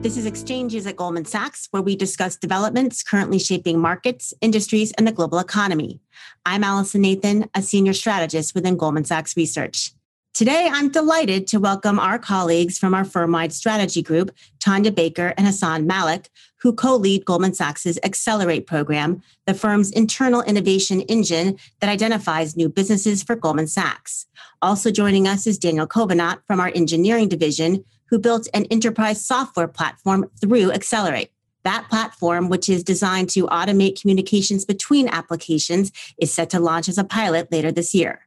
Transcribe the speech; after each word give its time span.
This 0.00 0.16
is 0.16 0.26
Exchanges 0.26 0.86
at 0.86 0.94
Goldman 0.94 1.24
Sachs, 1.24 1.66
where 1.72 1.82
we 1.82 1.96
discuss 1.96 2.36
developments 2.36 3.02
currently 3.02 3.40
shaping 3.40 3.80
markets, 3.80 4.32
industries, 4.40 4.92
and 4.92 5.08
the 5.08 5.12
global 5.12 5.40
economy. 5.40 6.00
I'm 6.46 6.62
Allison 6.62 7.00
Nathan, 7.00 7.50
a 7.52 7.62
senior 7.62 7.92
strategist 7.92 8.54
within 8.54 8.76
Goldman 8.76 9.06
Sachs 9.06 9.36
Research. 9.36 9.90
Today, 10.34 10.68
I'm 10.70 10.88
delighted 10.88 11.48
to 11.48 11.58
welcome 11.58 11.98
our 11.98 12.16
colleagues 12.16 12.78
from 12.78 12.94
our 12.94 13.04
firm 13.04 13.32
wide 13.32 13.52
strategy 13.52 14.00
group, 14.00 14.30
Tanya 14.60 14.92
Baker 14.92 15.34
and 15.36 15.44
Hassan 15.44 15.84
Malik, 15.88 16.30
who 16.58 16.72
co 16.72 16.94
lead 16.94 17.24
Goldman 17.24 17.54
Sachs' 17.54 17.98
Accelerate 18.04 18.68
program, 18.68 19.20
the 19.46 19.54
firm's 19.54 19.90
internal 19.90 20.42
innovation 20.42 21.00
engine 21.02 21.58
that 21.80 21.90
identifies 21.90 22.56
new 22.56 22.68
businesses 22.68 23.24
for 23.24 23.34
Goldman 23.34 23.66
Sachs. 23.66 24.26
Also 24.62 24.92
joining 24.92 25.26
us 25.26 25.44
is 25.44 25.58
Daniel 25.58 25.88
Kobanat 25.88 26.38
from 26.46 26.60
our 26.60 26.70
engineering 26.72 27.28
division, 27.28 27.84
who 28.10 28.18
built 28.18 28.48
an 28.54 28.64
enterprise 28.66 29.24
software 29.24 29.68
platform 29.68 30.30
through 30.40 30.72
Accelerate. 30.72 31.30
That 31.64 31.86
platform, 31.90 32.48
which 32.48 32.68
is 32.68 32.82
designed 32.82 33.30
to 33.30 33.46
automate 33.48 34.00
communications 34.00 34.64
between 34.64 35.08
applications, 35.08 35.92
is 36.18 36.32
set 36.32 36.50
to 36.50 36.60
launch 36.60 36.88
as 36.88 36.98
a 36.98 37.04
pilot 37.04 37.50
later 37.52 37.70
this 37.70 37.94
year. 37.94 38.20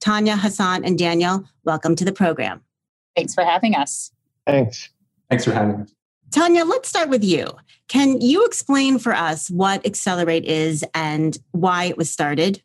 Tanya, 0.00 0.36
Hassan, 0.36 0.84
and 0.84 0.98
Daniel, 0.98 1.44
welcome 1.64 1.94
to 1.96 2.04
the 2.04 2.12
program. 2.12 2.62
Thanks 3.16 3.34
for 3.34 3.44
having 3.44 3.74
us. 3.74 4.12
Thanks. 4.46 4.90
Thanks 5.28 5.44
for 5.44 5.52
having 5.52 5.76
us. 5.76 5.94
Tanya, 6.30 6.64
let's 6.64 6.88
start 6.88 7.08
with 7.08 7.24
you. 7.24 7.46
Can 7.88 8.20
you 8.20 8.44
explain 8.44 8.98
for 8.98 9.14
us 9.14 9.50
what 9.50 9.84
Accelerate 9.86 10.44
is 10.44 10.84
and 10.94 11.38
why 11.52 11.84
it 11.84 11.96
was 11.96 12.10
started? 12.10 12.62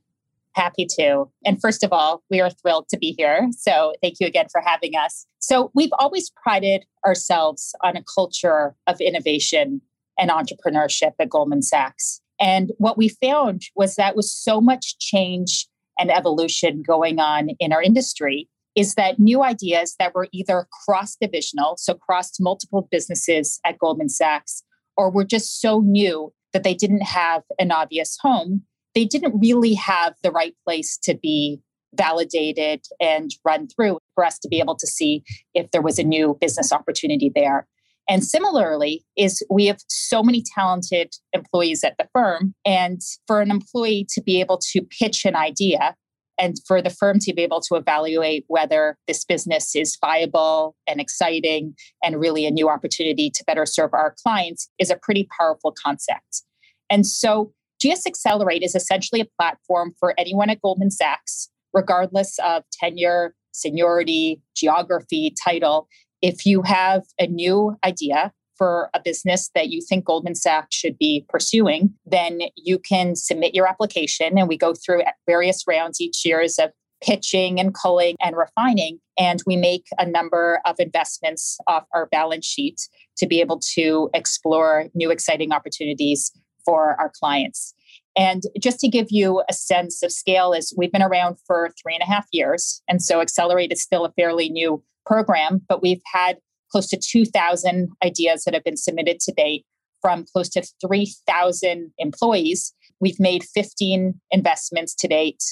Happy 0.55 0.85
to. 0.98 1.25
And 1.45 1.59
first 1.59 1.84
of 1.84 1.91
all, 1.91 2.23
we 2.30 2.39
are 2.39 2.49
thrilled 2.49 2.88
to 2.89 2.98
be 2.98 3.16
here. 3.17 3.48
So 3.57 3.93
thank 4.02 4.16
you 4.20 4.27
again 4.27 4.48
for 4.52 4.62
having 4.62 4.95
us. 4.95 5.26
So 5.40 5.71
we've 5.73 5.93
always 5.98 6.32
prided 6.41 6.85
ourselves 7.05 7.73
on 7.84 7.98
a 7.98 8.04
culture 8.04 8.76
of 8.87 9.01
innovation 9.01 9.82
and 10.20 10.29
entrepreneurship 10.29 11.13
at 11.20 11.29
Goldman 11.29 11.63
Sachs. 11.63 12.21
And 12.40 12.71
what 12.77 12.98
we 12.98 13.10
found 13.10 13.63
was 13.76 13.95
that 13.95 14.15
with 14.15 14.26
so 14.26 14.62
much 14.62 14.98
change 14.99 15.68
and 15.98 16.12
evolution 16.12 16.84
going 16.85 17.20
on 17.20 17.49
in 17.60 17.73
our 17.73 17.82
industry, 17.82 18.48
is 18.76 18.95
that 18.95 19.20
new 19.20 19.43
ideas 19.43 19.95
that 19.99 20.15
were 20.15 20.27
either 20.32 20.67
cross 20.85 21.15
divisional, 21.20 21.76
so 21.77 21.93
crossed 21.93 22.38
multiple 22.40 22.88
businesses 22.91 23.60
at 23.63 23.77
Goldman 23.77 24.10
Sachs, 24.10 24.63
or 24.98 25.12
were 25.12 25.23
just 25.23 25.62
so 25.62 25.82
new 25.82 26.34
that 26.54 26.63
they 26.63 26.73
didn't 26.73 27.04
have 27.04 27.43
an 27.60 27.71
obvious 27.71 28.17
home, 28.21 28.63
they 28.96 29.05
didn't 29.05 29.40
really 29.40 29.74
have 29.74 30.16
the 30.24 30.32
right 30.32 30.55
place 30.66 30.98
to 31.04 31.16
be 31.16 31.60
validated 31.96 32.82
and 33.00 33.32
run 33.46 33.68
through 33.68 34.00
for 34.16 34.26
us 34.26 34.40
to 34.40 34.48
be 34.48 34.60
able 34.60 34.76
to 34.76 34.88
see 34.88 35.24
if 35.54 35.70
there 35.72 35.82
was 35.82 36.00
a 36.00 36.04
new 36.04 36.38
business 36.40 36.72
opportunity 36.72 37.32
there. 37.34 37.68
And 38.10 38.24
similarly, 38.24 39.05
is 39.16 39.44
we 39.50 39.68
have 39.68 39.80
so 39.88 40.24
many 40.24 40.44
talented 40.55 41.13
employees 41.32 41.84
at 41.84 41.96
the 41.98 42.08
firm. 42.13 42.54
And 42.66 43.02
for 43.27 43.41
an 43.41 43.50
employee 43.50 44.05
to 44.10 44.22
be 44.22 44.41
able 44.41 44.58
to 44.72 44.82
pitch 44.82 45.24
an 45.24 45.35
idea 45.35 45.96
and 46.40 46.57
for 46.68 46.82
the 46.82 46.90
firm 46.90 47.20
to 47.20 47.34
be 47.34 47.44
able 47.44 47.62
to 47.62 47.76
evaluate 47.76 48.44
whether 48.48 48.98
this 49.07 49.24
business 49.24 49.76
is 49.76 49.98
viable 50.02 50.76
and 50.88 51.00
exciting 51.00 51.76
and 52.04 52.20
really 52.20 52.46
a 52.46 52.52
new 52.52 52.70
opportunity 52.70 53.30
to 53.30 53.44
better 53.46 53.66
serve 53.66 53.94
our 53.94 54.16
clients 54.24 54.70
is 54.80 54.90
a 54.90 54.98
pretty 54.98 55.28
powerful 55.40 55.74
concept. 55.84 56.44
And 56.90 57.05
so 57.05 57.54
GS 57.84 58.05
Accelerate 58.07 58.63
is 58.63 58.76
essentially 58.76 59.21
a 59.21 59.27
platform 59.39 59.93
for 59.99 60.13
anyone 60.17 60.49
at 60.49 60.62
Goldman 60.62 60.91
Sachs, 60.91 61.49
regardless 61.73 62.37
of 62.39 62.63
tenure, 62.71 63.35
seniority, 63.51 64.41
geography, 64.56 65.34
title. 65.44 65.88
If 66.22 66.45
you 66.45 66.61
have 66.61 67.03
a 67.19 67.28
new 67.28 67.75
idea 67.84 68.31
for 68.57 68.89
a 68.94 69.01
business 69.03 69.49
that 69.55 69.69
you 69.69 69.81
think 69.81 70.05
Goldman 70.05 70.35
Sachs 70.35 70.75
should 70.75 70.97
be 70.97 71.25
pursuing, 71.27 71.93
then 72.05 72.41
you 72.55 72.79
can 72.79 73.16
submit 73.16 73.55
your 73.55 73.67
application. 73.67 74.38
And 74.38 74.47
we 74.47 74.57
go 74.57 74.73
through 74.73 75.03
various 75.25 75.63
rounds 75.67 75.99
each 75.99 76.23
year 76.23 76.41
of 76.41 76.72
pitching 77.01 77.59
and 77.59 77.73
culling 77.73 78.16
and 78.22 78.38
refining. 78.38 78.99
And 79.19 79.41
we 79.45 79.57
make 79.57 79.85
a 79.97 80.07
number 80.07 80.61
of 80.66 80.75
investments 80.79 81.57
off 81.67 81.83
our 81.93 82.05
balance 82.05 82.45
sheet 82.45 82.88
to 83.17 83.27
be 83.27 83.41
able 83.41 83.59
to 83.75 84.09
explore 84.13 84.88
new 84.93 85.11
exciting 85.11 85.51
opportunities 85.51 86.31
for 86.66 87.00
our 87.00 87.12
clients. 87.19 87.74
And 88.16 88.44
just 88.59 88.79
to 88.79 88.88
give 88.88 89.07
you 89.09 89.44
a 89.50 89.53
sense 89.53 90.03
of 90.03 90.12
scale, 90.12 90.53
is 90.53 90.74
we've 90.78 90.91
been 90.91 91.01
around 91.01 91.38
for 91.47 91.72
three 91.81 91.96
and 91.96 92.03
a 92.03 92.12
half 92.12 92.28
years. 92.31 92.81
And 92.88 93.01
so 93.01 93.22
Accelerate 93.22 93.72
is 93.72 93.81
still 93.81 94.06
a 94.06 94.12
fairly 94.12 94.50
new 94.50 94.84
program, 95.06 95.62
but 95.68 95.81
we've 95.81 96.02
had 96.13 96.38
close 96.72 96.88
to 96.90 96.97
2,000 96.97 97.90
ideas 98.03 98.44
that 98.44 98.53
have 98.53 98.63
been 98.63 98.78
submitted 98.78 99.19
to 99.22 99.31
date 99.31 99.66
from 100.02 100.25
close 100.31 100.50
to 100.50 100.63
3,000 100.85 101.91
employees. 101.97 102.73
We've 103.00 103.19
made 103.19 103.44
15 103.44 104.19
investments 104.31 104.96
to 104.96 105.07
date. 105.07 105.44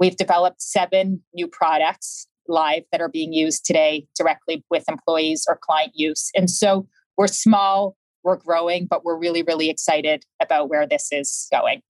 We've 0.00 0.16
developed 0.16 0.62
seven 0.62 1.22
new 1.34 1.48
products 1.48 2.26
live 2.48 2.84
that 2.90 3.00
are 3.00 3.08
being 3.08 3.32
used 3.32 3.64
today 3.64 4.06
directly 4.16 4.64
with 4.70 4.84
employees 4.88 5.44
or 5.48 5.58
client 5.60 5.92
use. 5.94 6.30
And 6.34 6.50
so 6.50 6.86
we're 7.16 7.26
small, 7.26 7.96
we're 8.28 8.36
growing, 8.36 8.86
but 8.86 9.04
we're 9.04 9.16
really, 9.16 9.42
really 9.42 9.70
excited 9.70 10.24
about 10.40 10.68
where 10.68 10.86
this 10.86 11.10
is 11.10 11.48
going. 11.50 11.80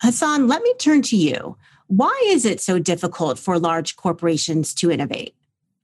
Hassan, 0.00 0.46
let 0.46 0.62
me 0.62 0.72
turn 0.78 1.02
to 1.02 1.16
you. 1.16 1.56
Why 1.88 2.16
is 2.26 2.44
it 2.44 2.60
so 2.60 2.78
difficult 2.78 3.38
for 3.38 3.58
large 3.58 3.96
corporations 3.96 4.74
to 4.74 4.90
innovate? 4.90 5.34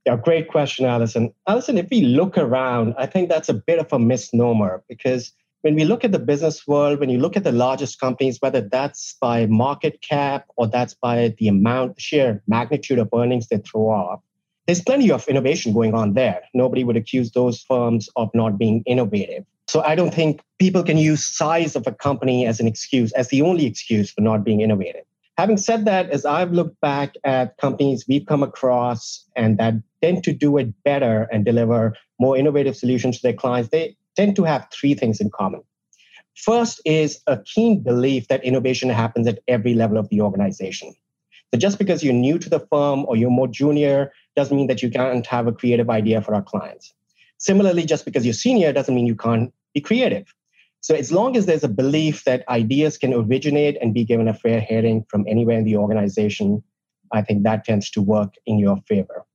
Yeah, 0.05 0.15
great 0.15 0.47
question, 0.47 0.85
Allison. 0.85 1.33
Allison, 1.47 1.77
if 1.77 1.89
we 1.91 2.01
look 2.01 2.37
around, 2.37 2.95
I 2.97 3.05
think 3.05 3.27
that's 3.27 3.49
a 3.49 3.53
bit 3.53 3.77
of 3.77 3.91
a 3.91 3.99
misnomer 3.99 4.83
because 4.87 5.33
when 5.61 5.75
we 5.75 5.83
look 5.83 6.05
at 6.05 6.13
the 6.13 6.19
business 6.19 6.65
world, 6.65 7.01
when 7.01 7.09
you 7.09 7.19
look 7.19 7.35
at 7.35 7.43
the 7.43 7.51
largest 7.51 7.99
companies, 7.99 8.37
whether 8.39 8.61
that's 8.61 9.17
by 9.19 9.45
market 9.47 10.01
cap 10.01 10.45
or 10.55 10.67
that's 10.67 10.93
by 10.93 11.35
the 11.37 11.49
amount, 11.49 11.99
sheer 11.99 12.41
magnitude 12.47 12.99
of 12.99 13.09
earnings 13.13 13.49
they 13.49 13.57
throw 13.57 13.89
off, 13.89 14.21
there's 14.69 14.83
plenty 14.83 15.09
of 15.09 15.27
innovation 15.27 15.73
going 15.73 15.95
on 15.95 16.13
there. 16.13 16.41
Nobody 16.53 16.83
would 16.83 16.95
accuse 16.95 17.31
those 17.31 17.59
firms 17.59 18.07
of 18.15 18.29
not 18.35 18.59
being 18.59 18.83
innovative. 18.85 19.43
So 19.67 19.81
I 19.81 19.95
don't 19.95 20.13
think 20.13 20.41
people 20.59 20.83
can 20.83 20.95
use 20.95 21.25
size 21.25 21.75
of 21.75 21.87
a 21.87 21.91
company 21.91 22.45
as 22.45 22.59
an 22.59 22.67
excuse, 22.67 23.11
as 23.13 23.29
the 23.29 23.41
only 23.41 23.65
excuse 23.65 24.11
for 24.11 24.21
not 24.21 24.43
being 24.43 24.61
innovative. 24.61 25.01
Having 25.39 25.57
said 25.57 25.85
that, 25.85 26.11
as 26.11 26.23
I've 26.23 26.51
looked 26.51 26.79
back 26.81 27.15
at 27.23 27.57
companies 27.57 28.05
we've 28.07 28.27
come 28.27 28.43
across 28.43 29.25
and 29.35 29.57
that 29.57 29.73
tend 30.03 30.23
to 30.25 30.33
do 30.33 30.55
it 30.59 30.71
better 30.83 31.27
and 31.31 31.43
deliver 31.43 31.95
more 32.19 32.37
innovative 32.37 32.77
solutions 32.77 33.15
to 33.15 33.23
their 33.23 33.33
clients, 33.33 33.71
they 33.71 33.97
tend 34.15 34.35
to 34.35 34.43
have 34.43 34.67
three 34.71 34.93
things 34.93 35.19
in 35.19 35.31
common. 35.31 35.63
First 36.35 36.79
is 36.85 37.21
a 37.25 37.39
keen 37.39 37.81
belief 37.81 38.27
that 38.27 38.43
innovation 38.43 38.89
happens 38.89 39.25
at 39.25 39.39
every 39.47 39.73
level 39.73 39.97
of 39.97 40.09
the 40.09 40.21
organization. 40.21 40.93
So 41.51 41.59
just 41.59 41.79
because 41.79 42.03
you're 42.03 42.13
new 42.13 42.37
to 42.37 42.49
the 42.49 42.59
firm 42.59 43.05
or 43.07 43.15
you're 43.15 43.31
more 43.31 43.47
junior 43.47 44.11
doesn't 44.39 44.55
mean 44.55 44.67
that 44.67 44.81
you 44.81 44.89
can't 44.89 45.25
have 45.27 45.47
a 45.47 45.51
creative 45.51 45.89
idea 45.89 46.21
for 46.21 46.33
our 46.33 46.41
clients. 46.41 46.93
Similarly, 47.39 47.85
just 47.85 48.05
because 48.05 48.25
you're 48.25 48.33
senior 48.33 48.71
doesn't 48.71 48.95
mean 48.95 49.05
you 49.05 49.15
can't 49.15 49.53
be 49.73 49.81
creative. 49.81 50.33
So, 50.81 50.95
as 50.95 51.11
long 51.11 51.35
as 51.35 51.45
there's 51.45 51.65
a 51.65 51.75
belief 51.83 52.23
that 52.23 52.47
ideas 52.47 52.97
can 52.97 53.13
originate 53.13 53.77
and 53.81 53.93
be 53.93 54.05
given 54.05 54.29
a 54.29 54.33
fair 54.33 54.61
hearing 54.61 55.05
from 55.09 55.25
anywhere 55.27 55.57
in 55.57 55.65
the 55.65 55.75
organization, 55.75 56.63
I 57.11 57.21
think 57.21 57.43
that 57.43 57.65
tends 57.65 57.89
to 57.91 58.01
work 58.01 58.35
in 58.45 58.59
your 58.59 58.77
favor. 58.87 59.25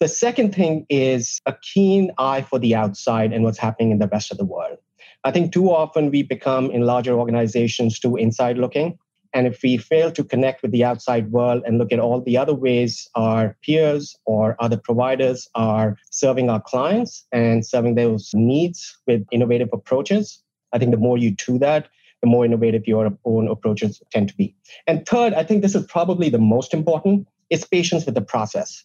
The 0.00 0.08
second 0.08 0.54
thing 0.54 0.86
is 0.88 1.40
a 1.44 1.54
keen 1.72 2.12
eye 2.18 2.42
for 2.42 2.58
the 2.58 2.74
outside 2.74 3.32
and 3.32 3.44
what's 3.44 3.58
happening 3.58 3.90
in 3.90 3.98
the 3.98 4.08
rest 4.08 4.30
of 4.32 4.38
the 4.38 4.44
world. 4.44 4.78
I 5.24 5.32
think 5.32 5.52
too 5.52 5.70
often 5.70 6.10
we 6.10 6.22
become 6.22 6.70
in 6.70 6.82
larger 6.82 7.12
organizations 7.18 7.98
too 7.98 8.16
inside 8.16 8.56
looking. 8.56 8.98
And 9.36 9.46
if 9.46 9.62
we 9.62 9.76
fail 9.76 10.10
to 10.12 10.24
connect 10.24 10.62
with 10.62 10.70
the 10.70 10.82
outside 10.82 11.30
world 11.30 11.62
and 11.66 11.76
look 11.76 11.92
at 11.92 11.98
all 12.00 12.22
the 12.22 12.38
other 12.38 12.54
ways 12.54 13.06
our 13.14 13.54
peers 13.62 14.16
or 14.24 14.56
other 14.60 14.78
providers 14.78 15.46
are 15.54 15.98
serving 16.10 16.48
our 16.48 16.62
clients 16.62 17.26
and 17.32 17.64
serving 17.64 17.96
those 17.96 18.30
needs 18.32 18.96
with 19.06 19.26
innovative 19.30 19.68
approaches, 19.74 20.42
I 20.72 20.78
think 20.78 20.90
the 20.90 20.96
more 20.96 21.18
you 21.18 21.32
do 21.32 21.58
that, 21.58 21.88
the 22.22 22.28
more 22.28 22.46
innovative 22.46 22.86
your 22.86 23.12
own 23.26 23.46
approaches 23.48 24.02
tend 24.10 24.30
to 24.30 24.36
be. 24.36 24.56
And 24.86 25.04
third, 25.04 25.34
I 25.34 25.42
think 25.42 25.60
this 25.60 25.74
is 25.74 25.84
probably 25.84 26.30
the 26.30 26.38
most 26.38 26.72
important, 26.72 27.28
is 27.50 27.62
patience 27.62 28.06
with 28.06 28.14
the 28.14 28.22
process. 28.22 28.84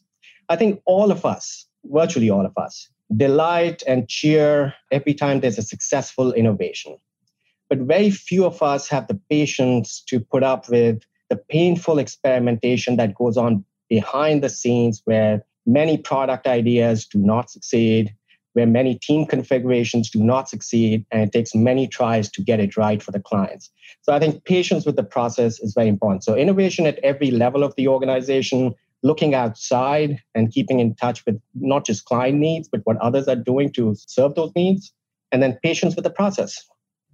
I 0.50 0.57
think 0.57 0.81
all 0.86 1.12
of 1.12 1.25
us, 1.25 1.65
virtually 1.86 2.30
all 2.30 2.45
of 2.45 2.57
us, 2.57 2.89
delight 3.15 3.83
and 3.88 4.09
cheer 4.09 4.74
every 4.92 5.13
time 5.13 5.39
there's 5.39 5.57
a 5.57 5.63
successful 5.63 6.33
innovation 6.33 6.97
but 7.71 7.79
very 7.79 8.12
few 8.12 8.44
of 8.44 8.62
us 8.62 8.89
have 8.89 9.07
the 9.07 9.18
patience 9.29 10.03
to 10.06 10.19
put 10.19 10.44
up 10.44 10.68
with 10.68 11.03
the 11.29 11.38
painful 11.38 12.00
experimentation 12.00 12.97
that 12.97 13.15
goes 13.15 13.38
on 13.38 13.63
behind 13.88 14.44
the 14.44 14.50
scenes 14.50 15.01
where 15.06 15.45
many 15.65 15.97
product 15.97 16.47
ideas 16.47 17.06
do 17.06 17.18
not 17.18 17.50
succeed, 17.50 18.13
where 18.51 18.68
many 18.68 18.95
team 18.95 19.25
configurations 19.25 20.09
do 20.09 20.21
not 20.21 20.50
succeed, 20.50 21.06
and 21.12 21.21
it 21.21 21.31
takes 21.31 21.56
many 21.56 21.88
tries 21.88 22.29
to 22.31 22.41
get 22.41 22.59
it 22.59 22.75
right 22.75 23.01
for 23.01 23.13
the 23.13 23.21
clients. 23.21 23.71
So 24.01 24.12
I 24.12 24.19
think 24.19 24.44
patience 24.44 24.85
with 24.85 24.97
the 24.97 25.03
process 25.03 25.57
is 25.62 25.73
very 25.73 25.88
important. 25.88 26.25
So 26.25 26.35
innovation 26.35 26.85
at 26.85 27.00
every 27.00 27.31
level 27.31 27.63
of 27.63 27.73
the 27.77 27.88
organization, 27.88 28.75
looking 29.01 29.33
outside 29.33 30.21
and 30.35 30.51
keeping 30.51 30.81
in 30.81 30.94
touch 30.95 31.25
with 31.25 31.39
not 31.56 31.85
just 31.85 32.03
client 32.03 32.38
needs, 32.38 32.68
but 32.68 32.81
what 32.83 32.97
others 32.97 33.29
are 33.29 33.38
doing 33.38 33.71
to 33.75 33.95
serve 33.95 34.35
those 34.35 34.51
needs 34.57 34.91
and 35.31 35.41
then 35.41 35.57
patience 35.63 35.95
with 35.95 36.03
the 36.03 36.09
process. 36.09 36.68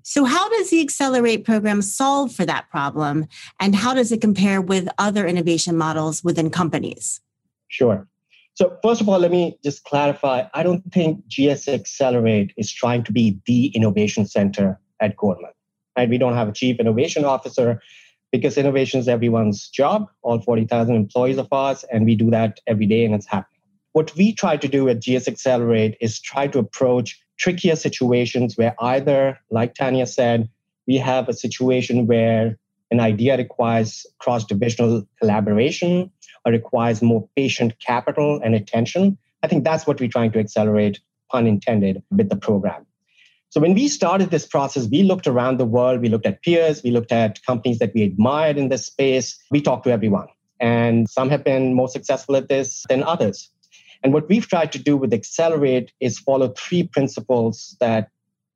So, 0.09 0.24
how 0.24 0.48
does 0.48 0.69
the 0.69 0.80
Accelerate 0.80 1.44
program 1.44 1.81
solve 1.81 2.31
for 2.31 2.45
that 2.45 2.69
problem? 2.69 3.25
And 3.59 3.75
how 3.75 3.94
does 3.94 4.09
it 4.13 4.21
compare 4.21 4.62
with 4.62 4.88
other 4.98 5.27
innovation 5.27 5.75
models 5.75 6.24
within 6.24 6.50
companies? 6.50 7.19
Sure. 7.68 8.07
So, 8.54 8.77
first 8.81 9.01
of 9.01 9.09
all, 9.09 9.19
let 9.19 9.31
me 9.31 9.59
just 9.65 9.83
clarify 9.83 10.45
I 10.54 10.63
don't 10.63 10.81
think 10.94 11.27
GS 11.27 11.68
Accelerate 11.68 12.54
is 12.56 12.71
trying 12.71 13.04
to 13.04 13.12
be 13.12 13.38
the 13.48 13.65
innovation 13.75 14.25
center 14.25 14.80
at 15.01 15.18
Goldman. 15.18 15.51
Right? 15.98 16.07
We 16.07 16.18
don't 16.18 16.36
have 16.36 16.48
a 16.48 16.54
chief 16.54 16.80
innovation 16.80 17.25
officer 17.25 17.81
because 18.31 18.57
innovation 18.57 19.01
is 19.01 19.09
everyone's 19.09 19.68
job, 19.68 20.07
all 20.21 20.39
40,000 20.39 20.95
employees 20.95 21.38
of 21.38 21.50
ours, 21.51 21.83
and 21.92 22.06
we 22.06 22.15
do 22.15 22.31
that 22.31 22.62
every 22.65 22.86
day 22.86 23.04
and 23.04 23.13
it's 23.13 23.27
happening. 23.27 23.59
What 23.92 24.15
we 24.15 24.31
try 24.31 24.56
to 24.56 24.69
do 24.69 24.88
at 24.88 25.04
GS 25.04 25.27
Accelerate 25.27 25.98
is 26.00 26.21
try 26.21 26.48
to 26.48 26.59
approach 26.59 27.19
trickier 27.38 27.75
situations 27.75 28.57
where 28.57 28.75
either, 28.80 29.39
like 29.51 29.75
Tanya 29.75 30.06
said, 30.06 30.50
we 30.88 30.98
have 30.98 31.30
a 31.30 31.34
situation 31.34 32.07
where 32.07 32.57
an 32.92 33.00
idea 33.00 33.38
requires 33.38 34.06
cross 34.19 34.45
divisional 34.45 35.07
collaboration 35.19 36.12
or 36.45 36.51
requires 36.51 37.01
more 37.01 37.28
patient 37.36 37.74
capital 37.86 38.39
and 38.44 38.56
attention. 38.56 39.18
I 39.44 39.48
think 39.48 39.63
that's 39.63 39.86
what 39.86 40.00
we're 40.00 40.10
trying 40.10 40.31
to 40.31 40.39
accelerate, 40.39 41.00
pun 41.30 41.45
intended, 41.45 42.01
with 42.10 42.30
the 42.30 42.38
program. 42.38 42.86
So 43.50 43.62
when 43.62 43.74
we 43.74 43.88
started 43.88 44.30
this 44.30 44.45
process, 44.45 44.88
we 44.90 45.04
looked 45.04 45.28
around 45.28 45.57
the 45.57 45.66
world, 45.66 46.01
we 46.01 46.10
looked 46.10 46.25
at 46.25 46.42
peers, 46.42 46.83
we 46.83 46.92
looked 46.92 47.12
at 47.12 47.44
companies 47.45 47.80
that 47.80 47.94
we 47.94 48.04
admired 48.04 48.57
in 48.57 48.69
this 48.69 48.86
space. 48.86 49.38
We 49.51 49.62
talked 49.62 49.86
to 49.86 49.92
everyone. 49.92 50.28
And 50.60 51.10
some 51.10 51.30
have 51.30 51.44
been 51.44 51.74
more 51.74 51.88
successful 51.88 52.36
at 52.36 52.50
this 52.50 52.83
than 52.90 53.04
others. 53.04 53.50
And 54.07 54.13
what 54.13 54.30
we've 54.30 54.48
tried 54.48 54.71
to 54.71 54.80
do 54.80 54.95
with 54.95 55.13
Accelerate 55.13 55.92
is 56.00 56.18
follow 56.18 56.54
three 56.57 56.83
principles 56.83 57.75
that 57.81 58.09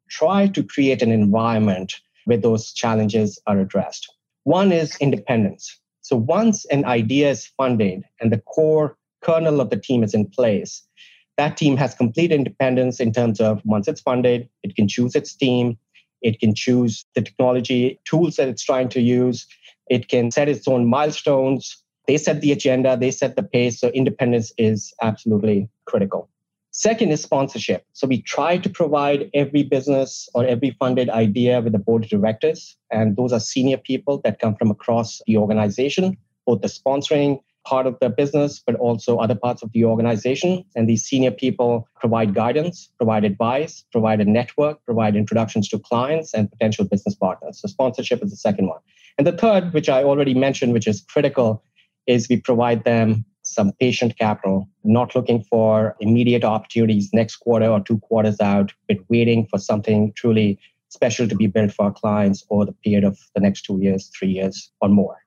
try 0.09 0.47
to 0.47 0.63
create 0.63 1.01
an 1.01 1.11
environment 1.11 1.95
where 2.23 2.37
those 2.37 2.71
challenges 2.71 3.37
are 3.47 3.59
addressed. 3.59 4.09
One 4.45 4.71
is 4.71 4.95
independence. 5.01 5.77
So 5.99 6.15
once 6.15 6.63
an 6.67 6.85
idea 6.85 7.31
is 7.31 7.47
funded 7.57 8.03
and 8.21 8.31
the 8.31 8.37
core 8.37 8.95
kernel 9.19 9.59
of 9.59 9.71
the 9.71 9.75
team 9.75 10.05
is 10.05 10.13
in 10.13 10.25
place, 10.25 10.87
that 11.35 11.57
team 11.57 11.75
has 11.75 11.95
complete 11.95 12.31
independence 12.31 13.01
in 13.01 13.11
terms 13.11 13.41
of 13.41 13.61
once 13.65 13.89
it's 13.89 13.99
funded, 13.99 14.47
it 14.63 14.77
can 14.77 14.87
choose 14.87 15.15
its 15.15 15.35
team, 15.35 15.77
it 16.21 16.39
can 16.39 16.55
choose 16.55 17.03
the 17.13 17.21
technology 17.21 17.99
tools 18.05 18.37
that 18.37 18.47
it's 18.47 18.63
trying 18.63 18.87
to 18.87 19.01
use, 19.01 19.45
it 19.89 20.07
can 20.07 20.31
set 20.31 20.47
its 20.47 20.65
own 20.65 20.85
milestones. 20.85 21.80
They 22.07 22.17
set 22.17 22.41
the 22.41 22.51
agenda, 22.51 22.97
they 22.97 23.11
set 23.11 23.35
the 23.35 23.43
pace. 23.43 23.79
So 23.79 23.89
independence 23.89 24.51
is 24.57 24.93
absolutely 25.01 25.69
critical. 25.85 26.29
Second 26.71 27.11
is 27.11 27.21
sponsorship. 27.21 27.85
So 27.91 28.07
we 28.07 28.21
try 28.21 28.57
to 28.57 28.69
provide 28.69 29.29
every 29.33 29.63
business 29.63 30.29
or 30.33 30.45
every 30.45 30.71
funded 30.79 31.09
idea 31.09 31.59
with 31.59 31.75
a 31.75 31.79
board 31.79 32.05
of 32.05 32.09
directors. 32.09 32.77
And 32.89 33.17
those 33.17 33.33
are 33.33 33.41
senior 33.41 33.77
people 33.77 34.21
that 34.23 34.39
come 34.39 34.55
from 34.55 34.71
across 34.71 35.21
the 35.27 35.35
organization, 35.35 36.15
both 36.45 36.61
the 36.61 36.69
sponsoring 36.69 37.41
part 37.65 37.85
of 37.85 37.99
the 37.99 38.09
business, 38.09 38.61
but 38.65 38.75
also 38.75 39.17
other 39.17 39.35
parts 39.35 39.61
of 39.61 39.71
the 39.73 39.83
organization. 39.83 40.63
And 40.75 40.87
these 40.87 41.03
senior 41.03 41.31
people 41.31 41.89
provide 41.99 42.33
guidance, 42.33 42.89
provide 42.97 43.25
advice, 43.25 43.83
provide 43.91 44.21
a 44.21 44.25
network, 44.25 44.83
provide 44.85 45.15
introductions 45.17 45.67
to 45.69 45.79
clients 45.79 46.33
and 46.33 46.49
potential 46.49 46.85
business 46.85 47.15
partners. 47.15 47.59
So 47.61 47.67
sponsorship 47.67 48.23
is 48.23 48.31
the 48.31 48.37
second 48.37 48.67
one. 48.67 48.79
And 49.17 49.27
the 49.27 49.33
third, 49.33 49.73
which 49.73 49.89
I 49.89 50.03
already 50.03 50.33
mentioned, 50.33 50.73
which 50.73 50.87
is 50.87 51.01
critical, 51.01 51.63
is 52.11 52.27
we 52.29 52.39
provide 52.39 52.83
them 52.83 53.25
some 53.43 53.71
patient 53.79 54.17
capital, 54.17 54.69
not 54.83 55.15
looking 55.15 55.43
for 55.43 55.95
immediate 55.99 56.43
opportunities 56.43 57.09
next 57.13 57.37
quarter 57.37 57.67
or 57.67 57.81
two 57.81 57.97
quarters 57.99 58.39
out, 58.39 58.71
but 58.87 58.97
waiting 59.09 59.47
for 59.47 59.57
something 59.57 60.13
truly 60.15 60.59
special 60.89 61.27
to 61.27 61.35
be 61.35 61.47
built 61.47 61.71
for 61.71 61.85
our 61.85 61.91
clients 61.91 62.45
over 62.49 62.65
the 62.65 62.73
period 62.83 63.03
of 63.03 63.17
the 63.33 63.41
next 63.41 63.63
two 63.63 63.79
years, 63.81 64.11
three 64.17 64.29
years, 64.29 64.71
or 64.81 64.89
more. 64.89 65.17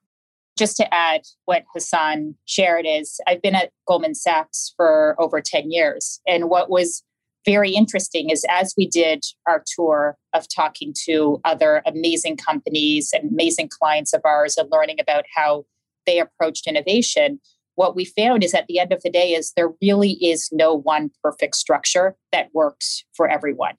Just 0.57 0.77
to 0.77 0.93
add 0.93 1.21
what 1.45 1.65
Hassan 1.73 2.35
shared 2.45 2.85
is 2.87 3.19
I've 3.27 3.41
been 3.41 3.55
at 3.55 3.71
Goldman 3.87 4.15
Sachs 4.15 4.73
for 4.77 5.15
over 5.19 5.41
10 5.41 5.69
years. 5.71 6.21
And 6.25 6.49
what 6.49 6.69
was 6.69 7.03
very 7.45 7.71
interesting 7.71 8.29
is 8.29 8.45
as 8.49 8.73
we 8.77 8.87
did 8.87 9.23
our 9.45 9.63
tour 9.75 10.17
of 10.33 10.47
talking 10.47 10.93
to 11.05 11.39
other 11.43 11.83
amazing 11.85 12.37
companies 12.37 13.11
and 13.13 13.31
amazing 13.31 13.69
clients 13.69 14.13
of 14.13 14.21
ours 14.23 14.57
and 14.57 14.71
learning 14.71 14.99
about 14.99 15.25
how 15.35 15.65
they 16.05 16.19
approached 16.19 16.67
innovation, 16.67 17.39
what 17.75 17.95
we 17.95 18.05
found 18.05 18.43
is 18.43 18.53
at 18.53 18.67
the 18.67 18.79
end 18.79 18.91
of 18.91 19.01
the 19.03 19.09
day 19.09 19.33
is 19.33 19.51
there 19.55 19.71
really 19.81 20.13
is 20.13 20.49
no 20.51 20.73
one 20.73 21.11
perfect 21.21 21.55
structure 21.55 22.15
that 22.31 22.49
works 22.53 23.03
for 23.15 23.29
everyone. 23.29 23.75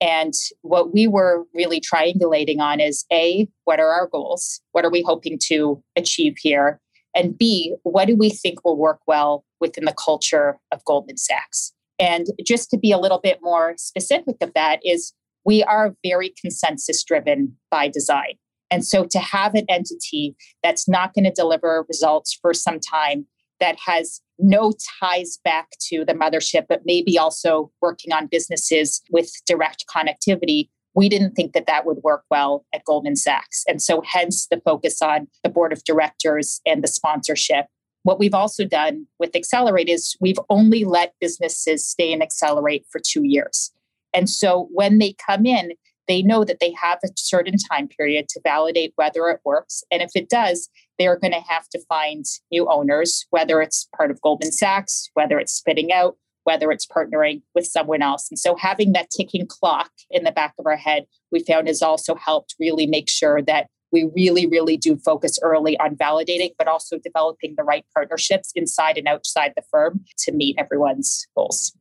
And 0.00 0.32
what 0.62 0.92
we 0.92 1.06
were 1.06 1.44
really 1.54 1.80
triangulating 1.80 2.58
on 2.58 2.80
is 2.80 3.04
a 3.12 3.46
what 3.64 3.78
are 3.78 3.92
our 3.92 4.08
goals? 4.08 4.60
What 4.72 4.84
are 4.84 4.90
we 4.90 5.02
hoping 5.02 5.38
to 5.44 5.82
achieve 5.96 6.34
here? 6.40 6.80
And 7.14 7.36
b 7.36 7.76
what 7.82 8.06
do 8.06 8.16
we 8.16 8.30
think 8.30 8.64
will 8.64 8.76
work 8.76 9.00
well 9.06 9.44
within 9.60 9.84
the 9.84 9.94
culture 9.94 10.58
of 10.72 10.84
goldman 10.84 11.18
sachs? 11.18 11.72
And 11.98 12.26
just 12.44 12.70
to 12.70 12.78
be 12.78 12.90
a 12.90 12.98
little 12.98 13.20
bit 13.20 13.38
more 13.42 13.74
specific 13.76 14.36
of 14.40 14.54
that 14.54 14.80
is 14.84 15.12
we 15.44 15.62
are 15.62 15.94
very 16.04 16.32
consensus 16.40 17.02
driven 17.04 17.56
by 17.70 17.88
design 17.88 18.34
and 18.72 18.86
so 18.86 19.04
to 19.04 19.18
have 19.18 19.54
an 19.54 19.66
entity 19.68 20.34
that's 20.62 20.88
not 20.88 21.12
going 21.12 21.24
to 21.24 21.30
deliver 21.30 21.84
results 21.88 22.36
for 22.40 22.54
some 22.54 22.80
time 22.80 23.26
that 23.60 23.76
has 23.86 24.20
no 24.38 24.72
ties 25.00 25.38
back 25.44 25.68
to 25.88 26.04
the 26.04 26.14
mothership, 26.14 26.64
but 26.68 26.80
maybe 26.84 27.18
also 27.18 27.70
working 27.82 28.12
on 28.12 28.26
businesses 28.26 29.02
with 29.10 29.30
direct 29.46 29.84
connectivity. 29.94 30.70
We 30.94 31.08
didn't 31.08 31.34
think 31.34 31.52
that 31.52 31.66
that 31.66 31.86
would 31.86 31.98
work 32.02 32.24
well 32.30 32.64
at 32.74 32.84
Goldman 32.84 33.16
Sachs. 33.16 33.62
And 33.68 33.80
so, 33.80 34.02
hence 34.04 34.48
the 34.50 34.60
focus 34.64 35.02
on 35.02 35.28
the 35.44 35.50
board 35.50 35.72
of 35.72 35.84
directors 35.84 36.60
and 36.66 36.82
the 36.82 36.88
sponsorship. 36.88 37.66
What 38.04 38.18
we've 38.18 38.34
also 38.34 38.64
done 38.64 39.06
with 39.18 39.36
Accelerate 39.36 39.88
is 39.88 40.16
we've 40.20 40.40
only 40.50 40.84
let 40.84 41.14
businesses 41.20 41.86
stay 41.86 42.12
in 42.12 42.20
Accelerate 42.20 42.84
for 42.90 43.00
two 43.06 43.22
years. 43.22 43.70
And 44.12 44.28
so, 44.28 44.68
when 44.72 44.98
they 44.98 45.14
come 45.24 45.46
in, 45.46 45.72
they 46.08 46.22
know 46.22 46.44
that 46.44 46.60
they 46.60 46.72
have 46.80 46.98
a 47.04 47.08
certain 47.16 47.56
time 47.56 47.88
period 47.88 48.28
to 48.30 48.40
validate 48.42 48.92
whether 48.96 49.28
it 49.28 49.40
works. 49.44 49.82
And 49.90 50.02
if 50.02 50.10
it 50.14 50.28
does, 50.28 50.68
they're 50.98 51.18
going 51.18 51.32
to 51.32 51.40
have 51.40 51.68
to 51.70 51.80
find 51.88 52.24
new 52.50 52.68
owners, 52.68 53.26
whether 53.30 53.62
it's 53.62 53.88
part 53.96 54.10
of 54.10 54.20
Goldman 54.20 54.52
Sachs, 54.52 55.10
whether 55.14 55.38
it's 55.38 55.52
spitting 55.52 55.92
out, 55.92 56.16
whether 56.44 56.70
it's 56.72 56.86
partnering 56.86 57.42
with 57.54 57.66
someone 57.66 58.02
else. 58.02 58.28
And 58.30 58.38
so 58.38 58.56
having 58.56 58.92
that 58.92 59.10
ticking 59.10 59.46
clock 59.46 59.90
in 60.10 60.24
the 60.24 60.32
back 60.32 60.54
of 60.58 60.66
our 60.66 60.76
head, 60.76 61.04
we 61.30 61.44
found 61.44 61.68
has 61.68 61.82
also 61.82 62.14
helped 62.14 62.54
really 62.58 62.86
make 62.86 63.08
sure 63.08 63.40
that 63.42 63.68
we 63.92 64.10
really, 64.14 64.46
really 64.46 64.76
do 64.76 64.96
focus 64.96 65.38
early 65.42 65.78
on 65.78 65.96
validating, 65.96 66.52
but 66.58 66.66
also 66.66 66.98
developing 66.98 67.54
the 67.56 67.62
right 67.62 67.84
partnerships 67.94 68.50
inside 68.54 68.96
and 68.96 69.06
outside 69.06 69.52
the 69.54 69.62
firm 69.70 70.00
to 70.18 70.32
meet 70.32 70.56
everyone's 70.58 71.26
goals. 71.36 71.76